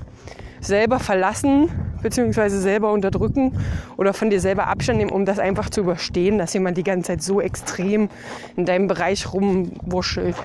selber 0.60 1.00
verlassen, 1.00 1.70
beziehungsweise 2.02 2.60
selber 2.60 2.92
unterdrücken 2.92 3.58
oder 3.96 4.12
von 4.12 4.28
dir 4.28 4.40
selber 4.40 4.66
Abstand 4.66 4.98
nehmen, 4.98 5.10
um 5.10 5.24
das 5.24 5.38
einfach 5.38 5.70
zu 5.70 5.80
überstehen, 5.80 6.36
dass 6.36 6.52
jemand 6.52 6.76
die 6.76 6.84
ganze 6.84 7.08
Zeit 7.08 7.22
so 7.22 7.40
extrem 7.40 8.10
in 8.56 8.66
deinem 8.66 8.88
Bereich 8.88 9.32
rumwuschelt. 9.32 10.36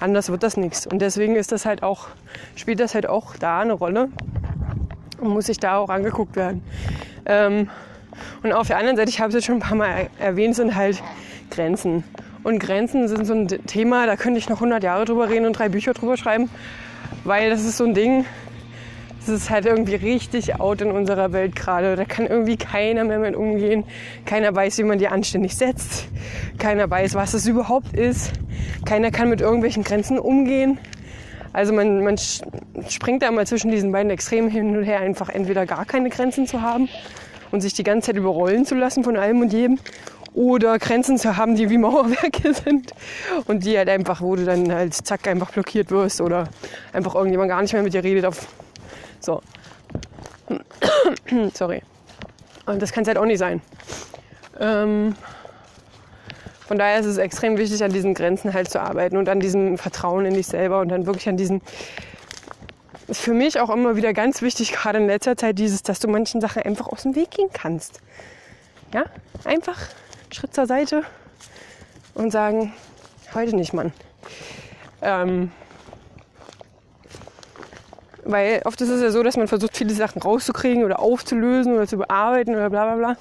Anders 0.00 0.28
wird 0.28 0.42
das 0.42 0.56
nichts. 0.56 0.86
Und 0.86 1.00
deswegen 1.00 1.36
ist 1.36 1.52
das 1.52 1.64
halt 1.64 1.82
auch, 1.82 2.08
spielt 2.56 2.80
das 2.80 2.94
halt 2.94 3.08
auch 3.08 3.36
da 3.36 3.60
eine 3.60 3.72
Rolle 3.72 4.08
und 5.20 5.30
muss 5.30 5.46
sich 5.46 5.58
da 5.58 5.78
auch 5.78 5.88
angeguckt 5.88 6.36
werden. 6.36 6.62
Ähm, 7.24 7.70
und 8.42 8.52
auf 8.52 8.66
der 8.66 8.78
anderen 8.78 8.96
Seite, 8.96 9.08
ich 9.08 9.20
habe 9.20 9.28
es 9.28 9.34
jetzt 9.34 9.46
schon 9.46 9.56
ein 9.56 9.60
paar 9.60 9.76
Mal 9.76 10.08
erwähnt, 10.18 10.56
sind 10.56 10.74
halt 10.74 11.02
Grenzen. 11.50 12.04
Und 12.46 12.60
Grenzen 12.60 13.08
sind 13.08 13.24
so 13.24 13.34
ein 13.34 13.48
Thema, 13.48 14.06
da 14.06 14.14
könnte 14.14 14.38
ich 14.38 14.48
noch 14.48 14.58
100 14.58 14.80
Jahre 14.84 15.04
drüber 15.04 15.28
reden 15.28 15.46
und 15.46 15.58
drei 15.58 15.68
Bücher 15.68 15.94
drüber 15.94 16.16
schreiben, 16.16 16.48
weil 17.24 17.50
das 17.50 17.64
ist 17.64 17.76
so 17.76 17.82
ein 17.82 17.92
Ding, 17.92 18.24
das 19.18 19.30
ist 19.30 19.50
halt 19.50 19.66
irgendwie 19.66 19.96
richtig 19.96 20.60
out 20.60 20.80
in 20.80 20.92
unserer 20.92 21.32
Welt 21.32 21.56
gerade. 21.56 21.96
Da 21.96 22.04
kann 22.04 22.24
irgendwie 22.24 22.56
keiner 22.56 23.02
mehr 23.02 23.18
mit 23.18 23.34
umgehen. 23.34 23.82
Keiner 24.26 24.54
weiß, 24.54 24.78
wie 24.78 24.84
man 24.84 25.00
die 25.00 25.08
anständig 25.08 25.56
setzt. 25.56 26.06
Keiner 26.56 26.88
weiß, 26.88 27.16
was 27.16 27.34
es 27.34 27.48
überhaupt 27.48 27.96
ist. 27.96 28.30
Keiner 28.84 29.10
kann 29.10 29.28
mit 29.28 29.40
irgendwelchen 29.40 29.82
Grenzen 29.82 30.16
umgehen. 30.16 30.78
Also 31.52 31.72
man, 31.72 32.04
man 32.04 32.16
springt 32.88 33.22
da 33.24 33.32
mal 33.32 33.44
zwischen 33.48 33.72
diesen 33.72 33.90
beiden 33.90 34.12
Extremen 34.12 34.50
hin 34.50 34.76
und 34.76 34.84
her, 34.84 35.00
einfach 35.00 35.30
entweder 35.30 35.66
gar 35.66 35.84
keine 35.84 36.10
Grenzen 36.10 36.46
zu 36.46 36.62
haben 36.62 36.88
und 37.50 37.60
sich 37.60 37.74
die 37.74 37.82
ganze 37.82 38.06
Zeit 38.06 38.16
überrollen 38.16 38.64
zu 38.64 38.76
lassen 38.76 39.02
von 39.02 39.16
allem 39.16 39.40
und 39.40 39.52
jedem 39.52 39.80
oder 40.36 40.78
Grenzen 40.78 41.16
zu 41.16 41.36
haben, 41.38 41.56
die 41.56 41.70
wie 41.70 41.78
Mauerwerke 41.78 42.52
sind 42.64 42.92
und 43.46 43.64
die 43.64 43.76
halt 43.76 43.88
einfach, 43.88 44.20
wo 44.20 44.36
du 44.36 44.44
dann 44.44 44.72
halt 44.72 44.94
zack 44.94 45.26
einfach 45.26 45.50
blockiert 45.50 45.90
wirst 45.90 46.20
oder 46.20 46.48
einfach 46.92 47.14
irgendjemand 47.14 47.48
gar 47.48 47.62
nicht 47.62 47.72
mehr 47.72 47.82
mit 47.82 47.94
dir 47.94 48.04
redet 48.04 48.26
auf 48.26 48.46
so. 49.18 49.42
Sorry. 51.54 51.82
Und 52.66 52.82
das 52.82 52.92
kann 52.92 53.02
es 53.02 53.08
halt 53.08 53.16
auch 53.16 53.24
nicht 53.24 53.38
sein. 53.38 53.62
Ähm, 54.60 55.14
von 56.68 56.78
daher 56.78 57.00
ist 57.00 57.06
es 57.06 57.16
extrem 57.16 57.56
wichtig, 57.56 57.82
an 57.82 57.92
diesen 57.92 58.12
Grenzen 58.12 58.52
halt 58.52 58.68
zu 58.70 58.80
arbeiten 58.80 59.16
und 59.16 59.28
an 59.30 59.40
diesem 59.40 59.78
Vertrauen 59.78 60.26
in 60.26 60.34
dich 60.34 60.48
selber 60.48 60.80
und 60.80 60.88
dann 60.90 61.06
wirklich 61.06 61.28
an 61.28 61.38
diesen. 61.38 61.62
Ist 63.08 63.20
für 63.20 63.32
mich 63.32 63.60
auch 63.60 63.70
immer 63.70 63.96
wieder 63.96 64.12
ganz 64.12 64.42
wichtig, 64.42 64.72
gerade 64.72 64.98
in 64.98 65.06
letzter 65.06 65.36
Zeit, 65.36 65.58
dieses, 65.58 65.82
dass 65.82 66.00
du 66.00 66.08
manchen 66.08 66.40
Sachen 66.40 66.62
einfach 66.62 66.88
aus 66.88 67.04
dem 67.04 67.14
Weg 67.14 67.30
gehen 67.30 67.48
kannst. 67.52 68.00
Ja, 68.92 69.04
einfach 69.44 69.78
Schritt 70.30 70.54
zur 70.54 70.66
Seite 70.66 71.02
und 72.14 72.30
sagen, 72.30 72.72
heute 73.34 73.54
nicht, 73.54 73.72
Mann. 73.72 73.92
Ähm, 75.02 75.50
weil 78.24 78.60
oft 78.64 78.80
ist 78.80 78.88
es 78.88 79.02
ja 79.02 79.10
so, 79.10 79.22
dass 79.22 79.36
man 79.36 79.48
versucht, 79.48 79.76
viele 79.76 79.94
Sachen 79.94 80.20
rauszukriegen 80.20 80.84
oder 80.84 80.98
aufzulösen 80.98 81.74
oder 81.74 81.86
zu 81.86 81.98
bearbeiten 81.98 82.54
oder 82.54 82.70
bla 82.70 82.84
bla 82.86 82.96
bla. 82.96 83.16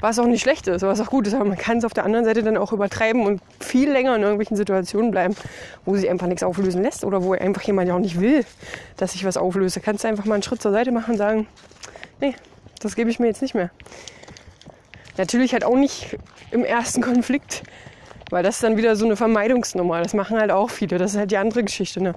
Was 0.00 0.18
auch 0.20 0.26
nicht 0.26 0.42
schlecht 0.42 0.68
ist, 0.68 0.82
was 0.82 1.00
auch 1.00 1.10
gut 1.10 1.26
ist. 1.26 1.34
Aber 1.34 1.44
man 1.44 1.58
kann 1.58 1.78
es 1.78 1.84
auf 1.84 1.92
der 1.92 2.04
anderen 2.04 2.24
Seite 2.24 2.42
dann 2.42 2.56
auch 2.56 2.72
übertreiben 2.72 3.26
und 3.26 3.40
viel 3.60 3.90
länger 3.90 4.14
in 4.14 4.22
irgendwelchen 4.22 4.56
Situationen 4.56 5.10
bleiben, 5.10 5.34
wo 5.84 5.96
sich 5.96 6.08
einfach 6.08 6.28
nichts 6.28 6.44
auflösen 6.44 6.82
lässt 6.82 7.04
oder 7.04 7.24
wo 7.24 7.32
einfach 7.32 7.62
jemand 7.62 7.88
ja 7.88 7.94
auch 7.94 8.00
nicht 8.00 8.20
will, 8.20 8.44
dass 8.96 9.14
ich 9.14 9.24
was 9.24 9.36
auflöse. 9.36 9.80
Kannst 9.80 10.04
du 10.04 10.08
einfach 10.08 10.24
mal 10.24 10.34
einen 10.34 10.44
Schritt 10.44 10.62
zur 10.62 10.70
Seite 10.70 10.92
machen 10.92 11.12
und 11.12 11.18
sagen, 11.18 11.46
nee, 12.20 12.34
das 12.80 12.94
gebe 12.94 13.10
ich 13.10 13.18
mir 13.18 13.26
jetzt 13.26 13.42
nicht 13.42 13.54
mehr. 13.54 13.70
Natürlich 15.18 15.52
halt 15.52 15.64
auch 15.64 15.76
nicht 15.76 16.16
im 16.50 16.64
ersten 16.64 17.02
Konflikt, 17.02 17.62
weil 18.30 18.42
das 18.42 18.56
ist 18.56 18.62
dann 18.62 18.76
wieder 18.76 18.96
so 18.96 19.04
eine 19.04 19.16
Vermeidungsnummer. 19.16 20.02
Das 20.02 20.14
machen 20.14 20.38
halt 20.38 20.50
auch 20.50 20.70
viele. 20.70 20.98
Das 20.98 21.12
ist 21.12 21.18
halt 21.18 21.30
die 21.30 21.36
andere 21.36 21.64
Geschichte. 21.64 22.02
Ne? 22.02 22.14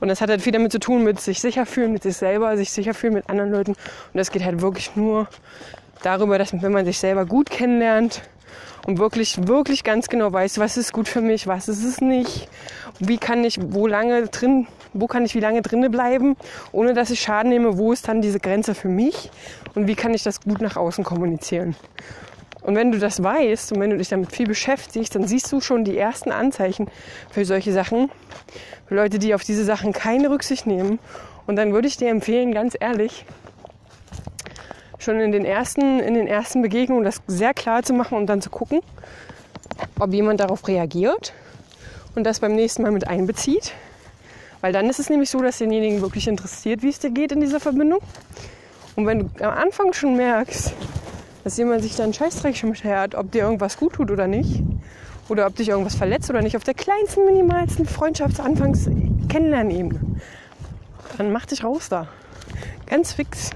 Und 0.00 0.08
das 0.08 0.20
hat 0.20 0.30
halt 0.30 0.42
viel 0.42 0.52
damit 0.52 0.72
zu 0.72 0.78
tun, 0.78 1.02
mit 1.02 1.20
sich 1.20 1.40
sicher 1.40 1.66
fühlen, 1.66 1.92
mit 1.92 2.02
sich 2.02 2.16
selber, 2.16 2.56
sich 2.56 2.70
sicher 2.70 2.94
fühlen 2.94 3.14
mit 3.14 3.28
anderen 3.28 3.50
Leuten. 3.50 3.72
Und 3.72 4.14
das 4.14 4.30
geht 4.30 4.44
halt 4.44 4.60
wirklich 4.60 4.94
nur 4.94 5.28
darüber, 6.02 6.38
dass 6.38 6.52
wenn 6.52 6.72
man 6.72 6.84
sich 6.84 6.98
selber 6.98 7.26
gut 7.26 7.50
kennenlernt 7.50 8.22
und 8.86 8.98
wirklich, 8.98 9.48
wirklich 9.48 9.82
ganz 9.82 10.08
genau 10.08 10.32
weiß, 10.32 10.58
was 10.58 10.76
ist 10.76 10.92
gut 10.92 11.08
für 11.08 11.20
mich, 11.20 11.46
was 11.46 11.68
ist 11.68 11.84
es 11.84 12.00
nicht, 12.00 12.48
wie 13.00 13.18
kann 13.18 13.42
ich, 13.44 13.58
wo 13.60 13.86
lange 13.86 14.28
drin, 14.28 14.66
wo 14.92 15.06
kann 15.06 15.24
ich 15.24 15.34
wie 15.34 15.40
lange 15.40 15.62
drinne 15.62 15.90
bleiben, 15.90 16.36
ohne 16.72 16.94
dass 16.94 17.10
ich 17.10 17.20
Schaden 17.20 17.50
nehme, 17.50 17.78
wo 17.78 17.92
ist 17.92 18.08
dann 18.08 18.22
diese 18.22 18.38
Grenze 18.38 18.74
für 18.74 18.88
mich 18.88 19.30
und 19.74 19.88
wie 19.88 19.94
kann 19.94 20.14
ich 20.14 20.22
das 20.22 20.40
gut 20.40 20.60
nach 20.60 20.76
außen 20.76 21.02
kommunizieren. 21.02 21.74
Und 22.66 22.74
wenn 22.74 22.90
du 22.90 22.98
das 22.98 23.22
weißt 23.22 23.70
und 23.70 23.80
wenn 23.80 23.90
du 23.90 23.96
dich 23.96 24.08
damit 24.08 24.32
viel 24.32 24.48
beschäftigst, 24.48 25.14
dann 25.14 25.28
siehst 25.28 25.52
du 25.52 25.60
schon 25.60 25.84
die 25.84 25.96
ersten 25.96 26.32
Anzeichen 26.32 26.88
für 27.30 27.44
solche 27.44 27.72
Sachen. 27.72 28.10
Für 28.88 28.96
Leute, 28.96 29.20
die 29.20 29.36
auf 29.36 29.44
diese 29.44 29.64
Sachen 29.64 29.92
keine 29.92 30.30
Rücksicht 30.30 30.66
nehmen. 30.66 30.98
Und 31.46 31.54
dann 31.54 31.72
würde 31.72 31.86
ich 31.86 31.96
dir 31.96 32.08
empfehlen, 32.08 32.52
ganz 32.52 32.76
ehrlich, 32.78 33.24
schon 34.98 35.20
in 35.20 35.30
den 35.30 35.44
ersten, 35.44 36.00
in 36.00 36.14
den 36.14 36.26
ersten 36.26 36.60
Begegnungen 36.60 37.04
das 37.04 37.22
sehr 37.28 37.54
klar 37.54 37.84
zu 37.84 37.94
machen 37.94 38.18
und 38.18 38.26
dann 38.26 38.42
zu 38.42 38.50
gucken, 38.50 38.80
ob 40.00 40.12
jemand 40.12 40.40
darauf 40.40 40.66
reagiert 40.66 41.34
und 42.16 42.24
das 42.24 42.40
beim 42.40 42.56
nächsten 42.56 42.82
Mal 42.82 42.90
mit 42.90 43.06
einbezieht. 43.06 43.74
Weil 44.60 44.72
dann 44.72 44.90
ist 44.90 44.98
es 44.98 45.08
nämlich 45.08 45.30
so, 45.30 45.40
dass 45.40 45.58
denjenigen 45.58 46.00
wirklich 46.00 46.26
interessiert, 46.26 46.82
wie 46.82 46.88
es 46.88 46.98
dir 46.98 47.10
geht 47.10 47.30
in 47.30 47.40
dieser 47.40 47.60
Verbindung. 47.60 48.00
Und 48.96 49.06
wenn 49.06 49.20
du 49.20 49.44
am 49.44 49.56
Anfang 49.56 49.92
schon 49.92 50.16
merkst, 50.16 50.74
dass 51.46 51.56
jemand 51.58 51.80
sich 51.80 51.94
da 51.94 52.02
einen 52.02 52.12
Scheißdreck 52.12 52.56
schert, 52.56 53.14
ob 53.14 53.30
dir 53.30 53.42
irgendwas 53.42 53.76
gut 53.76 53.92
tut 53.92 54.10
oder 54.10 54.26
nicht. 54.26 54.64
Oder 55.28 55.46
ob 55.46 55.54
dich 55.54 55.68
irgendwas 55.68 55.94
verletzt 55.94 56.28
oder 56.28 56.42
nicht, 56.42 56.56
auf 56.56 56.64
der 56.64 56.74
kleinsten, 56.74 57.24
minimalsten 57.24 57.86
Freundschaftsanfangs-Kennenlernebene. 57.86 60.00
Dann 61.16 61.30
mach 61.30 61.46
dich 61.46 61.62
raus 61.62 61.88
da. 61.88 62.08
Ganz 62.86 63.12
fix. 63.12 63.50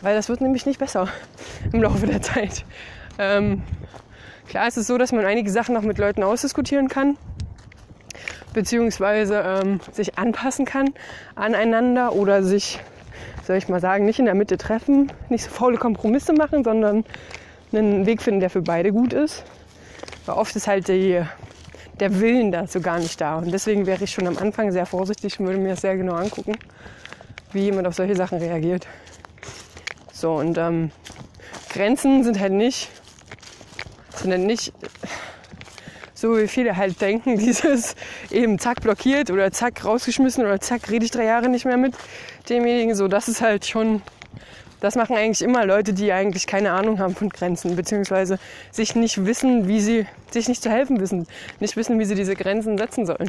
Weil 0.00 0.14
das 0.14 0.28
wird 0.28 0.42
nämlich 0.42 0.64
nicht 0.64 0.78
besser 0.78 1.08
im 1.72 1.82
Laufe 1.82 2.06
der 2.06 2.22
Zeit. 2.22 2.64
Ähm, 3.18 3.62
klar 4.46 4.68
ist 4.68 4.76
es 4.76 4.86
so, 4.86 4.96
dass 4.96 5.10
man 5.10 5.24
einige 5.24 5.50
Sachen 5.50 5.74
noch 5.74 5.82
mit 5.82 5.98
Leuten 5.98 6.22
ausdiskutieren 6.22 6.86
kann. 6.86 7.16
Beziehungsweise 8.52 9.42
ähm, 9.44 9.80
sich 9.90 10.18
anpassen 10.18 10.66
kann 10.66 10.90
aneinander 11.34 12.12
oder 12.12 12.44
sich 12.44 12.78
soll 13.48 13.56
ich 13.56 13.68
mal 13.70 13.80
sagen, 13.80 14.04
nicht 14.04 14.18
in 14.18 14.26
der 14.26 14.34
Mitte 14.34 14.58
treffen, 14.58 15.10
nicht 15.30 15.44
so 15.44 15.50
faule 15.50 15.78
Kompromisse 15.78 16.34
machen, 16.34 16.62
sondern 16.62 17.04
einen 17.72 18.04
Weg 18.04 18.20
finden, 18.20 18.40
der 18.40 18.50
für 18.50 18.60
beide 18.60 18.92
gut 18.92 19.14
ist. 19.14 19.42
Weil 20.26 20.36
oft 20.36 20.54
ist 20.54 20.68
halt 20.68 20.88
die, 20.88 21.22
der 21.98 22.20
Willen 22.20 22.52
dazu 22.52 22.82
gar 22.82 22.98
nicht 22.98 23.18
da. 23.22 23.38
Und 23.38 23.50
deswegen 23.50 23.86
wäre 23.86 24.04
ich 24.04 24.10
schon 24.12 24.26
am 24.26 24.36
Anfang 24.36 24.70
sehr 24.70 24.84
vorsichtig 24.84 25.40
und 25.40 25.46
würde 25.46 25.58
mir 25.58 25.70
das 25.70 25.80
sehr 25.80 25.96
genau 25.96 26.12
angucken, 26.12 26.58
wie 27.52 27.60
jemand 27.60 27.88
auf 27.88 27.94
solche 27.94 28.14
Sachen 28.14 28.36
reagiert. 28.36 28.86
So, 30.12 30.34
und 30.34 30.58
ähm, 30.58 30.90
Grenzen 31.70 32.24
sind 32.24 32.38
halt 32.38 32.52
nicht, 32.52 32.90
sind 34.14 34.30
halt 34.30 34.42
nicht 34.42 34.74
so 36.18 36.36
wie 36.36 36.48
viele 36.48 36.76
halt 36.76 37.00
denken, 37.00 37.38
dieses 37.38 37.94
eben 38.30 38.58
zack 38.58 38.80
blockiert 38.80 39.30
oder 39.30 39.52
zack 39.52 39.84
rausgeschmissen 39.84 40.44
oder 40.44 40.60
zack 40.60 40.90
rede 40.90 41.04
ich 41.04 41.12
drei 41.12 41.24
Jahre 41.24 41.48
nicht 41.48 41.64
mehr 41.64 41.76
mit 41.76 41.94
demjenigen. 42.48 42.94
So, 42.96 43.06
das 43.06 43.28
ist 43.28 43.40
halt 43.40 43.66
schon, 43.66 44.02
das 44.80 44.96
machen 44.96 45.14
eigentlich 45.14 45.42
immer 45.42 45.64
Leute, 45.64 45.92
die 45.92 46.12
eigentlich 46.12 46.48
keine 46.48 46.72
Ahnung 46.72 46.98
haben 46.98 47.14
von 47.14 47.28
Grenzen, 47.28 47.76
beziehungsweise 47.76 48.40
sich 48.72 48.96
nicht 48.96 49.24
wissen, 49.26 49.68
wie 49.68 49.80
sie, 49.80 50.06
sich 50.32 50.48
nicht 50.48 50.60
zu 50.60 50.70
helfen 50.70 50.98
wissen, 50.98 51.28
nicht 51.60 51.76
wissen, 51.76 52.00
wie 52.00 52.04
sie 52.04 52.16
diese 52.16 52.34
Grenzen 52.34 52.76
setzen 52.78 53.06
sollen. 53.06 53.28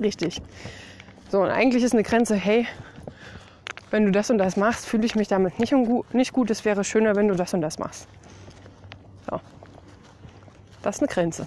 Richtig. 0.00 0.42
So, 1.28 1.40
und 1.40 1.50
eigentlich 1.50 1.82
ist 1.82 1.92
eine 1.92 2.04
Grenze, 2.04 2.36
hey, 2.36 2.68
wenn 3.90 4.04
du 4.04 4.12
das 4.12 4.30
und 4.30 4.38
das 4.38 4.56
machst, 4.56 4.86
fühle 4.86 5.06
ich 5.06 5.16
mich 5.16 5.26
damit 5.26 5.58
nicht, 5.58 5.74
nicht 6.12 6.32
gut. 6.32 6.50
Es 6.50 6.64
wäre 6.64 6.84
schöner, 6.84 7.16
wenn 7.16 7.26
du 7.26 7.34
das 7.34 7.52
und 7.52 7.62
das 7.62 7.80
machst. 7.80 8.06
So. 9.28 9.40
Das 10.84 10.96
ist 10.96 11.02
eine 11.02 11.08
Grenze. 11.08 11.46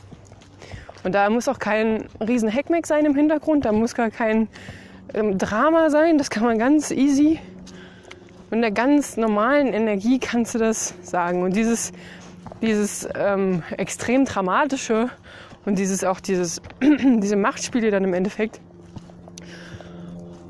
Und 1.04 1.14
da 1.14 1.30
muss 1.30 1.48
auch 1.48 1.60
kein 1.60 2.06
riesen 2.20 2.50
Heckmeck 2.50 2.88
sein 2.88 3.06
im 3.06 3.16
Hintergrund, 3.16 3.66
da 3.66 3.72
muss 3.72 3.94
gar 3.94 4.10
kein 4.10 4.48
ähm, 5.14 5.38
Drama 5.38 5.92
sein, 5.92 6.18
das 6.18 6.32
kann 6.32 6.44
man 6.44 6.58
ganz 6.58 6.90
easy. 6.90 7.40
Mit 8.50 8.58
einer 8.58 8.72
ganz 8.72 9.16
normalen 9.16 9.74
Energie 9.74 10.20
kannst 10.20 10.56
du 10.56 10.60
das 10.60 10.96
sagen. 11.04 11.44
Und 11.44 11.56
dieses, 11.56 11.92
dieses 12.64 13.08
ähm, 13.14 13.62
extrem 13.78 14.26
dramatische 14.26 15.10
und 15.66 15.78
dieses 15.78 16.04
auch 16.04 16.20
dieses, 16.20 16.60
diese 16.82 17.36
Machtspiele 17.36 17.92
dann 17.92 18.04
im 18.04 18.16
Endeffekt, 18.16 18.60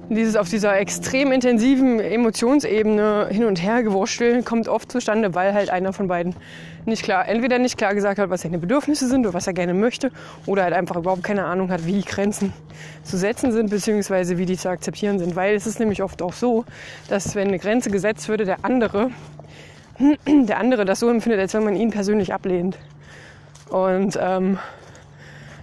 dieses 0.09 0.37
auf 0.37 0.47
dieser 0.47 0.79
extrem 0.79 1.33
intensiven 1.33 1.99
Emotionsebene 1.99 3.27
hin 3.29 3.43
und 3.43 3.61
her 3.61 3.83
gewursteln 3.83 4.45
kommt 4.45 4.69
oft 4.69 4.89
zustande, 4.89 5.35
weil 5.35 5.53
halt 5.53 5.69
einer 5.69 5.91
von 5.91 6.07
beiden 6.07 6.35
nicht 6.87 7.03
klar, 7.03 7.27
entweder 7.27 7.59
nicht 7.59 7.77
klar 7.77 7.93
gesagt 7.93 8.19
hat, 8.19 8.29
was 8.29 8.41
seine 8.41 8.57
Bedürfnisse 8.57 9.07
sind 9.07 9.25
oder 9.25 9.33
was 9.33 9.47
er 9.47 9.53
gerne 9.53 9.73
möchte, 9.73 10.11
oder 10.45 10.63
halt 10.63 10.73
einfach 10.73 10.95
überhaupt 10.95 11.23
keine 11.23 11.45
Ahnung 11.45 11.69
hat, 11.69 11.85
wie 11.85 12.01
Grenzen 12.01 12.53
zu 13.03 13.17
setzen 13.17 13.51
sind, 13.51 13.69
beziehungsweise 13.69 14.37
wie 14.37 14.45
die 14.45 14.57
zu 14.57 14.69
akzeptieren 14.69 15.19
sind. 15.19 15.35
Weil 15.35 15.55
es 15.55 15.67
ist 15.67 15.79
nämlich 15.79 16.01
oft 16.01 16.21
auch 16.21 16.33
so, 16.33 16.65
dass 17.09 17.35
wenn 17.35 17.49
eine 17.49 17.59
Grenze 17.59 17.91
gesetzt 17.91 18.29
würde, 18.29 18.45
der 18.45 18.63
andere, 18.63 19.11
der 20.27 20.57
andere 20.57 20.85
das 20.85 20.99
so 20.99 21.09
empfindet, 21.09 21.39
als 21.39 21.53
wenn 21.53 21.63
man 21.63 21.75
ihn 21.75 21.91
persönlich 21.91 22.33
ablehnt. 22.33 22.77
Und 23.69 24.17
ähm, 24.21 24.57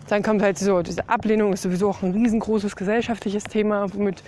dann 0.09 0.23
kommt 0.23 0.43
halt 0.43 0.59
so, 0.59 0.83
diese 0.83 1.09
Ablehnung 1.09 1.52
ist 1.52 1.62
sowieso 1.62 1.88
auch 1.88 2.02
ein 2.02 2.12
riesengroßes 2.12 2.76
gesellschaftliches 2.76 3.45
Thema, 3.45 3.93
womit 3.95 4.23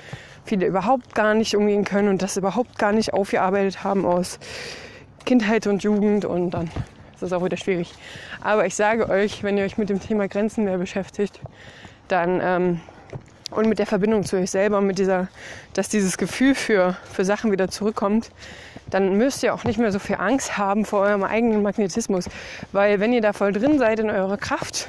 viele 0.45 0.67
überhaupt 0.67 1.15
gar 1.15 1.35
nicht 1.35 1.55
umgehen 1.55 1.85
können 1.85 2.09
und 2.09 2.23
das 2.23 2.37
überhaupt 2.37 2.79
gar 2.79 2.93
nicht 2.93 3.13
aufgearbeitet 3.13 3.85
haben 3.85 4.07
aus 4.07 4.39
Kindheit 5.27 5.67
und 5.67 5.83
Jugend 5.83 6.25
und 6.25 6.51
dann 6.53 6.71
ist 7.15 7.23
es 7.23 7.33
auch 7.33 7.45
wieder 7.45 7.57
schwierig. 7.57 7.93
Aber 8.41 8.65
ich 8.65 8.75
sage 8.75 9.11
euch, 9.11 9.43
wenn 9.43 9.59
ihr 9.59 9.65
euch 9.65 9.77
mit 9.77 9.91
dem 9.91 10.01
Thema 10.01 10.29
Grenzen 10.29 10.65
mehr 10.65 10.79
beschäftigt, 10.79 11.41
dann 12.09 12.41
ähm, 12.43 12.81
und 13.51 13.69
mit 13.69 13.79
der 13.79 13.87
Verbindung 13.87 14.25
zu 14.25 14.37
euch 14.37 14.51
selber 14.51 14.79
und 14.79 14.87
mit 14.87 14.99
dieser, 14.99 15.29
dass 15.73 15.89
dieses 15.89 16.19
Gefühl 16.19 16.55
für, 16.55 16.97
für 17.13 17.25
Sachen 17.25 17.53
wieder 17.53 17.69
zurückkommt, 17.69 18.31
dann 18.91 19.17
müsst 19.17 19.43
ihr 19.43 19.55
auch 19.55 19.65
nicht 19.65 19.79
mehr 19.79 19.93
so 19.93 19.99
viel 19.99 20.17
Angst 20.17 20.59
haben 20.59 20.85
vor 20.85 21.01
eurem 21.01 21.25
eigenen 21.25 21.63
Magnetismus. 21.63 22.29
Weil 22.73 23.01
wenn 23.01 23.13
ihr 23.13 23.21
da 23.21 23.33
voll 23.33 23.53
drin 23.53 23.79
seid 23.79 23.99
in 24.01 24.11
eurer 24.11 24.37
Kraft, 24.37 24.89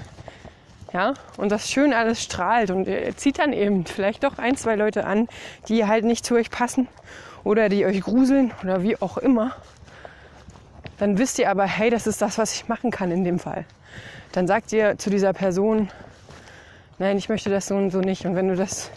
ja, 0.94 1.14
und 1.38 1.52
das 1.52 1.70
schön 1.70 1.94
alles 1.94 2.24
strahlt 2.24 2.72
und 2.72 2.88
ihr 2.88 3.16
zieht 3.18 3.40
dann 3.40 3.54
eben 3.54 3.86
vielleicht 3.86 4.24
doch 4.24 4.38
ein, 4.38 4.56
zwei 4.56 4.76
Leute 4.76 5.06
an, 5.06 5.28
die 5.68 5.86
halt 5.86 6.06
nicht 6.06 6.26
zu 6.26 6.36
euch 6.36 6.50
passen 6.50 6.88
oder 7.44 7.70
die 7.70 7.86
euch 7.86 8.02
gruseln 8.02 8.52
oder 8.64 8.84
wie 8.84 9.00
auch 9.02 9.18
immer, 9.18 9.56
dann 10.98 11.18
wisst 11.18 11.40
ihr 11.40 11.50
aber, 11.50 11.66
hey, 11.66 11.90
das 11.90 12.08
ist 12.08 12.22
das, 12.22 12.38
was 12.38 12.54
ich 12.54 12.68
machen 12.68 12.92
kann 12.92 13.12
in 13.12 13.24
dem 13.24 13.40
Fall. 13.40 13.66
Dann 14.32 14.48
sagt 14.48 14.74
ihr 14.74 14.98
zu 14.98 15.10
dieser 15.10 15.34
Person, 15.34 15.90
nein, 17.00 17.18
ich 17.18 17.30
möchte 17.30 17.50
das 17.50 17.68
so 17.68 17.76
und 17.76 17.92
so 17.92 18.00
nicht. 18.00 18.26
Und 18.26 18.36
wenn 18.36 18.48
du 18.48 18.56
das, 18.56 18.92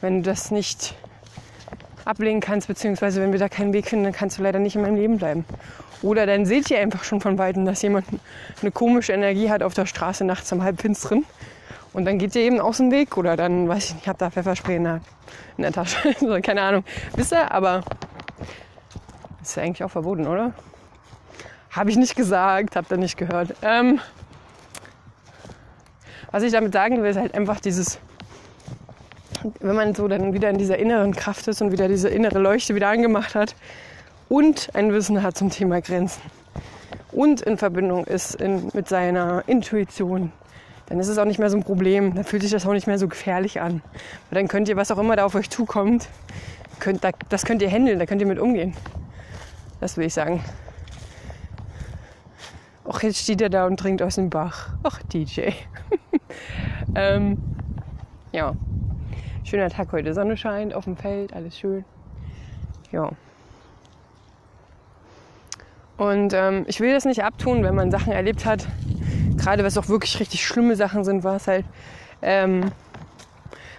wenn 0.00 0.22
du 0.22 0.30
das 0.30 0.50
nicht 0.50 0.94
ablehnen 2.04 2.40
kannst, 2.40 2.68
beziehungsweise 2.68 3.20
wenn 3.20 3.32
wir 3.32 3.38
da 3.38 3.48
keinen 3.48 3.72
Weg 3.72 3.88
finden, 3.88 4.04
dann 4.04 4.12
kannst 4.12 4.38
du 4.38 4.42
leider 4.42 4.58
nicht 4.58 4.76
in 4.76 4.82
meinem 4.82 4.96
Leben 4.96 5.18
bleiben. 5.18 5.44
Oder 6.02 6.26
dann 6.26 6.46
seht 6.46 6.70
ihr 6.70 6.78
einfach 6.78 7.04
schon 7.04 7.20
von 7.20 7.38
Weitem, 7.38 7.64
dass 7.64 7.82
jemand 7.82 8.06
eine 8.60 8.70
komische 8.70 9.12
Energie 9.12 9.50
hat 9.50 9.62
auf 9.62 9.74
der 9.74 9.86
Straße 9.86 10.24
nachts 10.24 10.52
am 10.52 10.62
Halbfinsteren. 10.62 11.24
Und 11.92 12.04
dann 12.04 12.18
geht 12.18 12.34
ihr 12.34 12.42
eben 12.42 12.60
aus 12.60 12.76
dem 12.76 12.90
Weg. 12.90 13.16
Oder 13.16 13.36
dann, 13.36 13.68
weiß 13.68 13.84
ich 13.86 13.94
nicht, 13.94 14.02
ich 14.02 14.08
habe 14.08 14.18
da 14.18 14.30
Pfefferspray 14.30 14.76
in 14.76 14.84
der, 14.84 15.00
in 15.56 15.62
der 15.62 15.72
Tasche. 15.72 16.14
Keine 16.42 16.62
Ahnung. 16.62 16.84
Wisst 17.14 17.32
ihr, 17.32 17.50
aber 17.50 17.82
ist 19.42 19.56
ja 19.56 19.62
eigentlich 19.62 19.82
auch 19.82 19.90
verboten, 19.90 20.26
oder? 20.26 20.52
Habe 21.76 21.90
ich 21.90 21.96
nicht 21.96 22.16
gesagt, 22.16 22.74
habt 22.74 22.90
ihr 22.90 22.96
nicht 22.96 23.18
gehört. 23.18 23.54
Ähm, 23.60 24.00
was 26.30 26.42
ich 26.42 26.50
damit 26.50 26.72
sagen 26.72 27.02
will, 27.02 27.10
ist 27.10 27.18
halt 27.18 27.34
einfach 27.34 27.60
dieses, 27.60 27.98
wenn 29.60 29.76
man 29.76 29.94
so 29.94 30.08
dann 30.08 30.32
wieder 30.32 30.48
in 30.48 30.56
dieser 30.56 30.78
inneren 30.78 31.14
Kraft 31.14 31.46
ist 31.48 31.60
und 31.60 31.72
wieder 31.72 31.86
diese 31.86 32.08
innere 32.08 32.38
Leuchte 32.38 32.74
wieder 32.74 32.88
angemacht 32.88 33.34
hat 33.34 33.54
und 34.30 34.70
ein 34.72 34.90
Wissen 34.94 35.22
hat 35.22 35.36
zum 35.36 35.50
Thema 35.50 35.82
Grenzen 35.82 36.22
und 37.12 37.42
in 37.42 37.58
Verbindung 37.58 38.06
ist 38.06 38.36
in, 38.36 38.70
mit 38.72 38.88
seiner 38.88 39.44
Intuition, 39.46 40.32
dann 40.86 40.98
ist 40.98 41.08
es 41.08 41.18
auch 41.18 41.26
nicht 41.26 41.38
mehr 41.38 41.50
so 41.50 41.58
ein 41.58 41.62
Problem. 41.62 42.14
Dann 42.14 42.24
fühlt 42.24 42.40
sich 42.40 42.52
das 42.52 42.64
auch 42.64 42.72
nicht 42.72 42.86
mehr 42.86 42.98
so 42.98 43.06
gefährlich 43.06 43.60
an. 43.60 43.82
Weil 44.30 44.40
dann 44.40 44.48
könnt 44.48 44.68
ihr, 44.70 44.76
was 44.76 44.90
auch 44.90 44.98
immer 44.98 45.16
da 45.16 45.26
auf 45.26 45.34
euch 45.34 45.50
zukommt, 45.50 46.08
könnt, 46.78 47.02
das 47.28 47.44
könnt 47.44 47.60
ihr 47.60 47.70
handeln, 47.70 47.98
da 47.98 48.06
könnt 48.06 48.22
ihr 48.22 48.26
mit 48.26 48.38
umgehen. 48.38 48.74
Das 49.80 49.98
will 49.98 50.06
ich 50.06 50.14
sagen. 50.14 50.42
Och, 52.86 53.02
jetzt 53.02 53.18
steht 53.18 53.40
er 53.40 53.48
da 53.48 53.66
und 53.66 53.78
trinkt 53.78 54.00
aus 54.00 54.14
dem 54.14 54.30
Bach. 54.30 54.70
Ach, 54.84 55.02
DJ. 55.12 55.50
ähm, 56.94 57.36
ja, 58.30 58.54
schöner 59.42 59.70
Tag 59.70 59.90
heute. 59.90 60.14
Sonne 60.14 60.36
scheint 60.36 60.72
auf 60.72 60.84
dem 60.84 60.96
Feld, 60.96 61.32
alles 61.32 61.58
schön. 61.58 61.84
Ja. 62.92 63.10
Und 65.96 66.32
ähm, 66.32 66.64
ich 66.68 66.78
will 66.78 66.92
das 66.92 67.04
nicht 67.06 67.24
abtun, 67.24 67.64
wenn 67.64 67.74
man 67.74 67.90
Sachen 67.90 68.12
erlebt 68.12 68.44
hat, 68.44 68.66
gerade 69.36 69.64
was 69.64 69.78
auch 69.78 69.88
wirklich 69.88 70.20
richtig 70.20 70.46
schlimme 70.46 70.76
Sachen 70.76 71.02
sind, 71.04 71.24
war 71.24 71.36
es 71.36 71.48
halt, 71.48 71.64
ähm, 72.22 72.70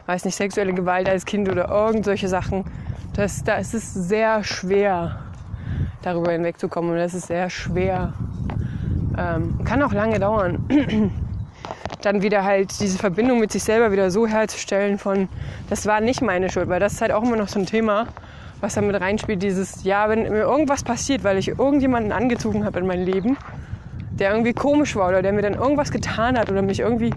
weiß 0.05 0.25
nicht, 0.25 0.35
sexuelle 0.35 0.73
Gewalt 0.73 1.07
als 1.07 1.25
Kind 1.25 1.49
oder 1.49 1.69
irgend 1.69 2.05
solche 2.05 2.27
Sachen. 2.27 2.65
Das, 3.13 3.43
da 3.43 3.55
ist 3.55 3.73
es 3.73 3.93
sehr 3.93 4.43
schwer, 4.43 5.19
darüber 6.01 6.31
hinwegzukommen. 6.31 6.91
Und 6.91 6.97
das 6.97 7.13
ist 7.13 7.27
sehr 7.27 7.49
schwer. 7.49 8.13
Ähm, 9.17 9.59
kann 9.63 9.81
auch 9.81 9.93
lange 9.93 10.19
dauern. 10.19 10.65
dann 12.01 12.21
wieder 12.21 12.43
halt 12.43 12.79
diese 12.79 12.97
Verbindung 12.97 13.39
mit 13.39 13.51
sich 13.51 13.63
selber 13.63 13.91
wieder 13.91 14.11
so 14.11 14.27
herzustellen 14.27 14.97
von, 14.97 15.27
das 15.69 15.85
war 15.85 15.99
nicht 15.99 16.21
meine 16.21 16.49
Schuld, 16.49 16.69
weil 16.69 16.79
das 16.79 16.93
ist 16.93 17.01
halt 17.01 17.11
auch 17.11 17.23
immer 17.23 17.35
noch 17.35 17.47
so 17.47 17.59
ein 17.59 17.65
Thema, 17.65 18.07
was 18.61 18.75
da 18.75 18.81
mit 18.81 18.99
reinspielt, 18.99 19.41
dieses, 19.41 19.83
ja, 19.83 20.09
wenn 20.09 20.23
mir 20.23 20.41
irgendwas 20.41 20.83
passiert, 20.83 21.23
weil 21.23 21.37
ich 21.37 21.49
irgendjemanden 21.49 22.11
angezogen 22.11 22.65
habe 22.65 22.79
in 22.79 22.87
mein 22.87 23.03
Leben, 23.03 23.37
der 24.11 24.31
irgendwie 24.31 24.53
komisch 24.53 24.95
war 24.95 25.09
oder 25.09 25.21
der 25.21 25.33
mir 25.33 25.41
dann 25.41 25.53
irgendwas 25.53 25.91
getan 25.91 26.37
hat 26.37 26.51
oder 26.51 26.61
mich 26.61 26.79
irgendwie, 26.79 27.11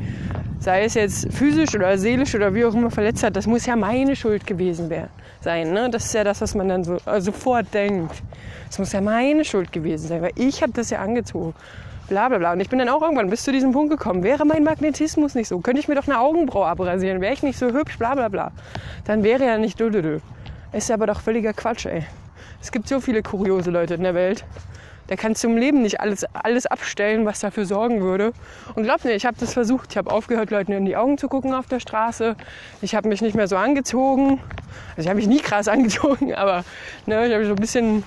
sei 0.59 0.85
es 0.85 0.95
jetzt 0.95 1.33
physisch 1.33 1.75
oder 1.75 1.97
seelisch 1.97 2.35
oder 2.35 2.55
wie 2.55 2.65
auch 2.65 2.75
immer 2.75 2.91
verletzt 2.91 3.23
hat, 3.23 3.37
das 3.37 3.47
muss 3.47 3.65
ja 3.67 3.77
meine 3.77 4.17
Schuld 4.17 4.47
gewesen 4.47 4.91
werden, 4.91 5.09
sein. 5.41 5.73
Ne? 5.73 5.89
Das 5.91 6.07
ist 6.07 6.15
ja 6.15 6.25
das, 6.25 6.41
was 6.43 6.55
man 6.55 6.69
dann 6.69 6.85
so 6.85 6.99
äh, 7.07 7.21
sofort 7.21 7.73
denkt. 7.73 8.23
Das 8.67 8.79
muss 8.79 8.93
ja 8.93 9.01
meine 9.01 9.45
Schuld 9.45 9.73
gewesen 9.73 10.09
sein, 10.09 10.21
weil 10.21 10.33
ich 10.37 10.63
habe 10.63 10.73
das 10.73 10.91
ja 10.91 10.99
angezogen 10.99 11.55
bla 12.11 12.29
bla 12.29 12.37
bla. 12.37 12.53
Und 12.53 12.61
ich 12.61 12.69
bin 12.69 12.79
dann 12.79 12.91
auch 12.91 13.01
irgendwann 13.01 13.31
bis 13.31 13.45
zu 13.45 13.53
diesem 13.53 13.73
Punkt 13.73 13.91
gekommen. 13.91 14.23
Wäre 14.23 14.45
mein 14.45 14.65
Magnetismus 14.65 15.35
nicht 15.35 15.49
so, 15.49 15.61
könnte 15.61 15.81
ich 15.81 15.89
mir 15.89 15.95
doch 15.95 16.07
eine 16.07 16.21
Augenbraue 16.21 16.67
abrasieren, 16.67 17.23
wäre 17.23 17.33
ich 17.33 17.43
nicht 17.43 17.59
so 17.59 17.69
hübsch, 17.69 17.97
bla 17.97 18.15
bla 18.15 18.29
bla. 18.29 18.53
Dann 19.07 19.23
wäre 19.23 19.47
ja 19.47 19.57
nicht 19.57 19.81
dö. 19.81 20.21
Ist 20.73 20.91
aber 20.91 21.07
doch 21.07 21.21
völliger 21.21 21.55
Quatsch, 21.55 21.87
ey. 21.87 22.05
Es 22.61 22.71
gibt 22.71 22.87
so 22.87 23.01
viele 23.01 23.23
kuriose 23.23 23.71
Leute 23.71 23.95
in 23.95 24.03
der 24.03 24.15
Welt. 24.15 24.45
Da 25.07 25.17
kannst 25.17 25.43
du 25.43 25.49
im 25.49 25.57
Leben 25.57 25.83
nicht 25.83 26.01
alles, 26.01 26.25
alles 26.35 26.67
abstellen, 26.67 27.27
was 27.27 27.41
dafür 27.41 27.67
sorgen 27.67 28.01
würde. 28.01 28.33
Und 28.77 28.85
glaub 28.85 29.05
mir, 29.05 29.15
ich 29.15 29.27
habe 29.27 29.37
das 29.41 29.53
versucht. 29.53 29.91
Ich 29.91 29.97
habe 29.97 30.09
aufgehört, 30.11 30.51
Leuten 30.51 30.71
in 30.71 30.85
die 30.85 30.97
Augen 30.97 31.19
zu 31.19 31.29
gucken 31.29 31.53
auf 31.53 31.67
der 31.67 31.81
Straße. 31.81 32.37
Ich 32.81 32.95
habe 32.95 33.09
mich 33.09 33.21
nicht 33.21 33.35
mehr 33.35 33.49
so 33.49 33.57
angezogen. 33.57 34.39
Also 34.91 35.03
ich 35.03 35.09
habe 35.09 35.17
mich 35.17 35.27
nie 35.27 35.41
krass 35.41 35.67
angezogen, 35.69 36.35
aber 36.35 36.65
ne, 37.07 37.27
ich 37.27 37.35
habe 37.35 37.45
so 37.45 37.55
ein 37.55 37.57
bisschen 37.57 38.05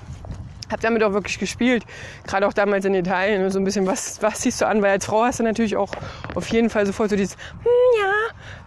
habe 0.74 0.82
damit 0.82 1.04
auch 1.04 1.14
wirklich 1.14 1.40
gespielt. 1.40 1.86
Gerade 2.28 2.46
auch 2.48 2.54
damals 2.54 2.84
in 2.84 2.94
Italien. 2.94 3.50
So 3.50 3.60
ein 3.60 3.64
bisschen, 3.64 3.88
was, 3.88 4.22
was 4.22 4.42
ziehst 4.42 4.60
du 4.60 4.68
an? 4.68 4.82
Weil 4.82 4.92
als 4.92 5.06
Frau 5.06 5.24
hast 5.24 5.40
du 5.40 5.44
natürlich 5.44 5.78
auch 5.78 5.92
auf 6.36 6.48
jeden 6.50 6.70
Fall 6.70 6.86
sofort 6.86 7.10
so 7.10 7.16
dieses, 7.16 7.36
hm, 7.36 8.02
ja, 8.02 8.14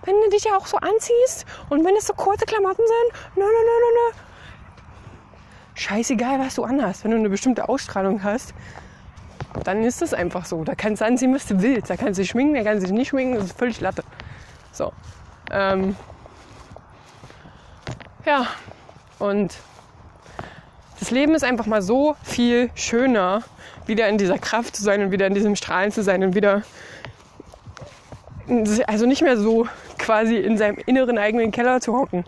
wenn 0.04 0.14
du 0.22 0.30
dich 0.30 0.44
ja 0.44 0.56
auch 0.56 0.66
so 0.66 0.78
anziehst 0.78 1.44
und 1.68 1.84
wenn 1.84 1.94
es 1.96 2.06
so 2.06 2.14
kurze 2.14 2.46
Klamotten 2.46 2.82
sind, 2.86 3.36
nö, 3.36 3.42
nö, 3.42 3.48
nö, 3.50 3.50
nö, 3.50 3.90
nö. 3.94 4.18
Scheißegal, 5.74 6.38
was 6.38 6.54
du 6.54 6.64
anhast. 6.64 7.04
Wenn 7.04 7.10
du 7.10 7.18
eine 7.18 7.28
bestimmte 7.28 7.68
Ausstrahlung 7.68 8.22
hast, 8.22 8.54
dann 9.64 9.84
ist 9.84 10.00
das 10.00 10.14
einfach 10.14 10.46
so. 10.46 10.64
Da 10.64 10.74
kannst 10.74 11.02
du 11.02 11.06
anziehen, 11.06 11.34
was 11.34 11.46
du 11.46 11.60
willst. 11.60 11.90
Da 11.90 11.96
kannst 11.96 12.18
du 12.18 12.22
dich 12.22 12.30
schminken, 12.30 12.54
da 12.54 12.62
kannst 12.62 12.82
du 12.82 12.86
dich 12.86 12.96
nicht 12.96 13.08
schminken. 13.08 13.34
Das 13.34 13.46
ist 13.46 13.58
völlig 13.58 13.80
Latte. 13.80 14.02
So. 14.72 14.92
Ähm, 15.50 15.96
ja. 18.24 18.46
Und 19.18 19.54
das 20.98 21.10
Leben 21.10 21.34
ist 21.34 21.44
einfach 21.44 21.66
mal 21.66 21.82
so 21.82 22.16
viel 22.22 22.70
schöner, 22.74 23.42
wieder 23.86 24.08
in 24.08 24.18
dieser 24.18 24.38
Kraft 24.38 24.76
zu 24.76 24.82
sein 24.82 25.02
und 25.02 25.10
wieder 25.10 25.26
in 25.26 25.34
diesem 25.34 25.56
Strahlen 25.56 25.92
zu 25.92 26.02
sein 26.02 26.24
und 26.24 26.34
wieder, 26.34 26.62
also 28.86 29.06
nicht 29.06 29.22
mehr 29.22 29.36
so 29.36 29.66
quasi 29.98 30.36
in 30.36 30.56
seinem 30.56 30.78
inneren 30.86 31.18
eigenen 31.18 31.52
Keller 31.52 31.80
zu 31.80 31.94
hocken. 31.94 32.24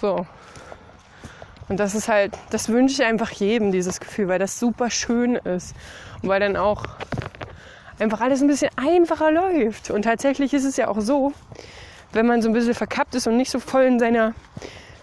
So. 0.00 0.26
Und 1.68 1.78
das 1.78 1.94
ist 1.94 2.08
halt, 2.08 2.32
das 2.50 2.68
wünsche 2.68 3.02
ich 3.02 3.06
einfach 3.06 3.30
jedem, 3.30 3.72
dieses 3.72 4.00
Gefühl, 4.00 4.28
weil 4.28 4.38
das 4.38 4.58
super 4.58 4.90
schön 4.90 5.36
ist. 5.36 5.74
Und 6.22 6.28
weil 6.30 6.40
dann 6.40 6.56
auch 6.56 6.84
einfach 7.98 8.20
alles 8.20 8.40
ein 8.40 8.46
bisschen 8.46 8.70
einfacher 8.76 9.30
läuft. 9.30 9.90
Und 9.90 10.02
tatsächlich 10.02 10.54
ist 10.54 10.64
es 10.64 10.76
ja 10.76 10.88
auch 10.88 11.00
so, 11.00 11.32
wenn 12.12 12.26
man 12.26 12.40
so 12.40 12.48
ein 12.48 12.54
bisschen 12.54 12.74
verkappt 12.74 13.14
ist 13.14 13.26
und 13.26 13.36
nicht 13.36 13.50
so 13.50 13.60
voll 13.60 13.84
in 13.84 13.98
seiner 13.98 14.34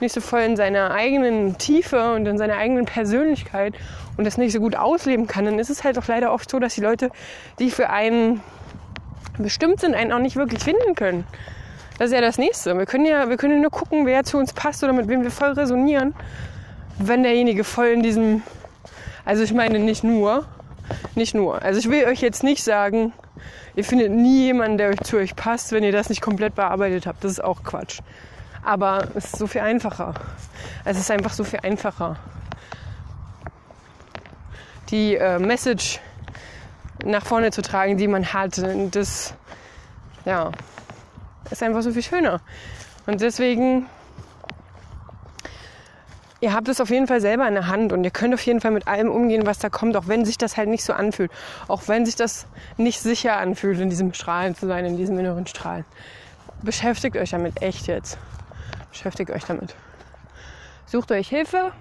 nicht 0.02 0.14
so 0.14 0.22
voll 0.22 0.42
in 0.42 0.56
seiner 0.56 0.92
eigenen 0.92 1.58
Tiefe 1.58 2.14
und 2.14 2.26
in 2.26 2.38
seiner 2.38 2.58
eigenen 2.58 2.86
Persönlichkeit 2.86 3.74
und 4.18 4.26
das 4.26 4.38
nicht 4.38 4.54
so 4.54 4.60
gut 4.60 4.76
ausleben 4.76 5.28
kann, 5.28 5.46
dann 5.46 5.60
ist 5.60 5.70
es 5.70 5.84
halt 5.84 5.98
auch 5.98 6.08
leider 6.08 6.34
oft 6.34 6.50
so, 6.50 6.60
dass 6.60 6.76
die 6.76 6.82
Leute, 6.82 7.12
die 7.60 7.72
für 7.72 7.90
einen 7.90 8.42
bestimmt 9.38 9.82
sind, 9.82 9.96
einen 9.96 10.12
auch 10.12 10.20
nicht 10.20 10.36
wirklich 10.36 10.64
finden 10.64 10.96
können. 10.96 11.26
Das 11.98 12.08
ist 12.08 12.14
ja 12.14 12.22
das 12.22 12.38
Nächste. 12.38 12.78
Wir 12.78 12.86
können 12.86 13.06
ja, 13.06 13.30
wir 13.30 13.38
können 13.38 13.54
ja 13.54 13.60
nur 13.60 13.72
gucken, 13.72 14.06
wer 14.06 14.24
zu 14.24 14.38
uns 14.38 14.54
passt 14.54 14.84
oder 14.84 14.94
mit 14.94 15.08
wem 15.08 15.24
wir 15.24 15.32
voll 15.32 15.52
resonieren, 15.52 16.14
wenn 16.98 17.24
derjenige 17.24 17.64
voll 17.64 17.88
in 17.88 18.04
diesem, 18.04 18.44
also 19.24 19.44
ich 19.44 19.54
meine 19.54 19.80
nicht 19.80 20.04
nur, 20.04 20.46
nicht 21.16 21.36
nur. 21.36 21.62
Also 21.62 21.80
ich 21.80 21.90
will 21.90 22.06
euch 22.06 22.22
jetzt 22.22 22.44
nicht 22.44 22.64
sagen, 22.64 23.14
Ihr 23.76 23.84
findet 23.84 24.12
nie 24.12 24.46
jemanden, 24.46 24.78
der 24.78 24.90
euch 24.90 25.02
zu 25.02 25.18
euch 25.18 25.36
passt, 25.36 25.74
wenn 25.74 25.84
ihr 25.84 25.92
das 25.92 26.10
nicht 26.10 26.22
komplett 26.22 26.56
bearbeitet 26.56 27.08
habt. 27.08 27.24
Das 27.24 27.32
ist 27.32 27.44
auch 27.44 27.64
Quatsch. 27.64 28.00
Aber 28.66 29.08
es 29.14 29.26
ist 29.26 29.38
so 29.38 29.48
viel 29.48 29.62
einfacher. 29.62 30.16
Es 30.84 30.98
ist 30.98 31.12
einfach 31.12 31.32
so 31.32 31.44
viel 31.44 31.60
einfacher. 31.62 32.18
Die 34.90 35.16
äh, 35.16 35.40
Message 35.40 36.00
nach 37.04 37.26
vorne 37.26 37.52
zu 37.52 37.62
tragen, 37.62 37.98
die 37.98 38.08
man 38.08 38.34
hat, 38.34 38.60
das 38.92 39.36
ja, 40.26 40.52
ist 41.52 41.62
einfach 41.62 41.84
so 41.84 41.92
viel 41.92 42.02
schöner. 42.02 42.42
Und 43.06 43.22
deswegen 43.22 43.86
ihr 46.42 46.54
habt 46.54 46.68
es 46.68 46.82
auf 46.82 46.90
jeden 46.90 47.08
Fall 47.08 47.22
selber 47.22 47.48
in 47.48 47.54
der 47.54 47.68
Hand 47.68 47.94
und 47.94 48.04
ihr 48.04 48.12
könnt 48.12 48.34
auf 48.34 48.46
jeden 48.46 48.62
Fall 48.62 48.72
mit 48.72 48.88
allem 48.88 49.10
umgehen, 49.10 49.46
was 49.46 49.60
da 49.60 49.70
kommt, 49.70 49.96
auch 49.96 50.08
wenn 50.08 50.26
sich 50.26 50.38
das 50.38 50.58
halt 50.58 50.70
nicht 50.70 50.84
so 50.84 50.94
anfühlt. 50.94 51.32
Auch 51.68 51.88
wenn 51.88 52.06
sich 52.06 52.16
das 52.16 52.46
nicht 52.78 53.00
sicher 53.00 53.38
anfühlt, 53.38 53.80
in 53.80 53.90
diesem 53.90 54.14
Strahlen 54.14 54.56
zu 54.56 54.68
sein, 54.68 54.86
in 54.86 54.98
diesem 54.98 55.18
inneren 55.20 55.48
Strahlen. 55.48 55.86
Beschäftigt 56.62 57.16
euch 57.18 57.32
damit, 57.32 57.62
echt 57.62 57.88
jetzt. 57.88 58.18
Beschäftigt 58.96 59.30
euch 59.30 59.44
damit. 59.44 59.76
Sucht 60.86 61.12
euch 61.12 61.28
Hilfe, 61.28 61.74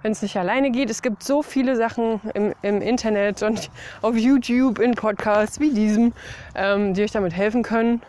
wenn 0.00 0.12
es 0.12 0.22
nicht 0.22 0.38
alleine 0.38 0.70
geht. 0.70 0.88
Es 0.88 1.02
gibt 1.02 1.22
so 1.22 1.42
viele 1.42 1.76
Sachen 1.76 2.18
im, 2.32 2.54
im 2.62 2.80
Internet 2.80 3.42
und 3.42 3.70
auf 4.00 4.16
YouTube, 4.16 4.78
in 4.78 4.94
Podcasts 4.94 5.60
wie 5.60 5.70
diesem, 5.70 6.14
ähm, 6.54 6.94
die 6.94 7.02
euch 7.02 7.10
damit 7.10 7.34
helfen 7.34 7.62
können. 7.62 8.00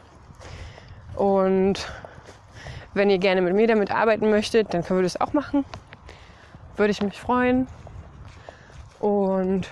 Und 1.17 1.91
wenn 2.93 3.09
ihr 3.09 3.17
gerne 3.17 3.41
mit 3.41 3.53
mir 3.53 3.67
damit 3.67 3.91
arbeiten 3.91 4.29
möchtet, 4.29 4.73
dann 4.73 4.85
können 4.85 4.99
wir 4.99 5.03
das 5.03 5.19
auch 5.19 5.33
machen. 5.33 5.65
Würde 6.77 6.91
ich 6.91 7.01
mich 7.01 7.19
freuen. 7.19 7.67
Und 9.01 9.67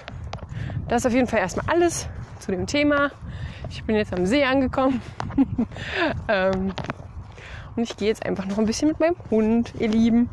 das 0.90 1.04
ist 1.04 1.06
auf 1.06 1.14
jeden 1.14 1.28
Fall 1.28 1.40
erstmal 1.40 1.74
alles 1.74 2.10
zu 2.40 2.52
dem 2.52 2.68
Thema. 2.68 3.12
Ich 3.70 3.86
bin 3.86 3.96
jetzt 3.96 4.12
am 4.14 4.26
See 4.26 4.44
angekommen. 4.44 5.02
ähm, 6.28 6.74
und 7.76 7.84
ich 7.84 7.98
gehe 7.98 8.08
jetzt 8.08 8.26
einfach 8.26 8.46
noch 8.46 8.58
ein 8.58 8.66
bisschen 8.66 8.90
mit 8.90 9.00
meinem 9.00 9.16
Hund, 9.30 9.74
ihr 9.80 9.90
Lieben. 9.90 10.30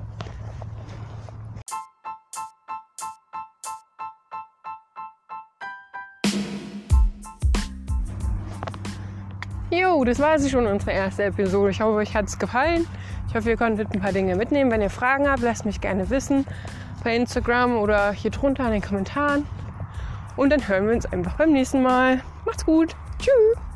Jo, 9.71 10.03
das 10.05 10.19
war 10.19 10.39
sie 10.39 10.49
schon, 10.49 10.67
unsere 10.67 10.93
erste 10.93 11.25
Episode. 11.25 11.71
Ich 11.71 11.81
hoffe, 11.81 11.97
euch 11.97 12.15
hat 12.15 12.27
es 12.27 12.39
gefallen. 12.39 12.87
Ich 13.29 13.35
hoffe, 13.35 13.51
ihr 13.51 13.57
konntet 13.57 13.93
ein 13.93 14.01
paar 14.01 14.13
Dinge 14.13 14.35
mitnehmen. 14.35 14.71
Wenn 14.71 14.81
ihr 14.81 14.91
Fragen 14.91 15.29
habt, 15.29 15.43
lasst 15.43 15.67
mich 15.67 15.81
gerne 15.81 16.09
wissen. 16.09 16.47
Bei 17.05 17.15
Instagram 17.15 17.77
oder 17.77 18.13
hier 18.13 18.31
drunter 18.31 18.65
in 18.67 18.73
den 18.73 18.83
Kommentaren. 18.83 19.47
Und 20.37 20.51
dann 20.51 20.67
hören 20.67 20.87
wir 20.87 20.95
uns 20.95 21.07
einfach 21.07 21.37
beim 21.37 21.53
nächsten 21.53 21.83
Mal. 21.83 22.23
Macht's 22.47 22.65
gut. 22.65 22.97
Tschüss. 23.19 23.68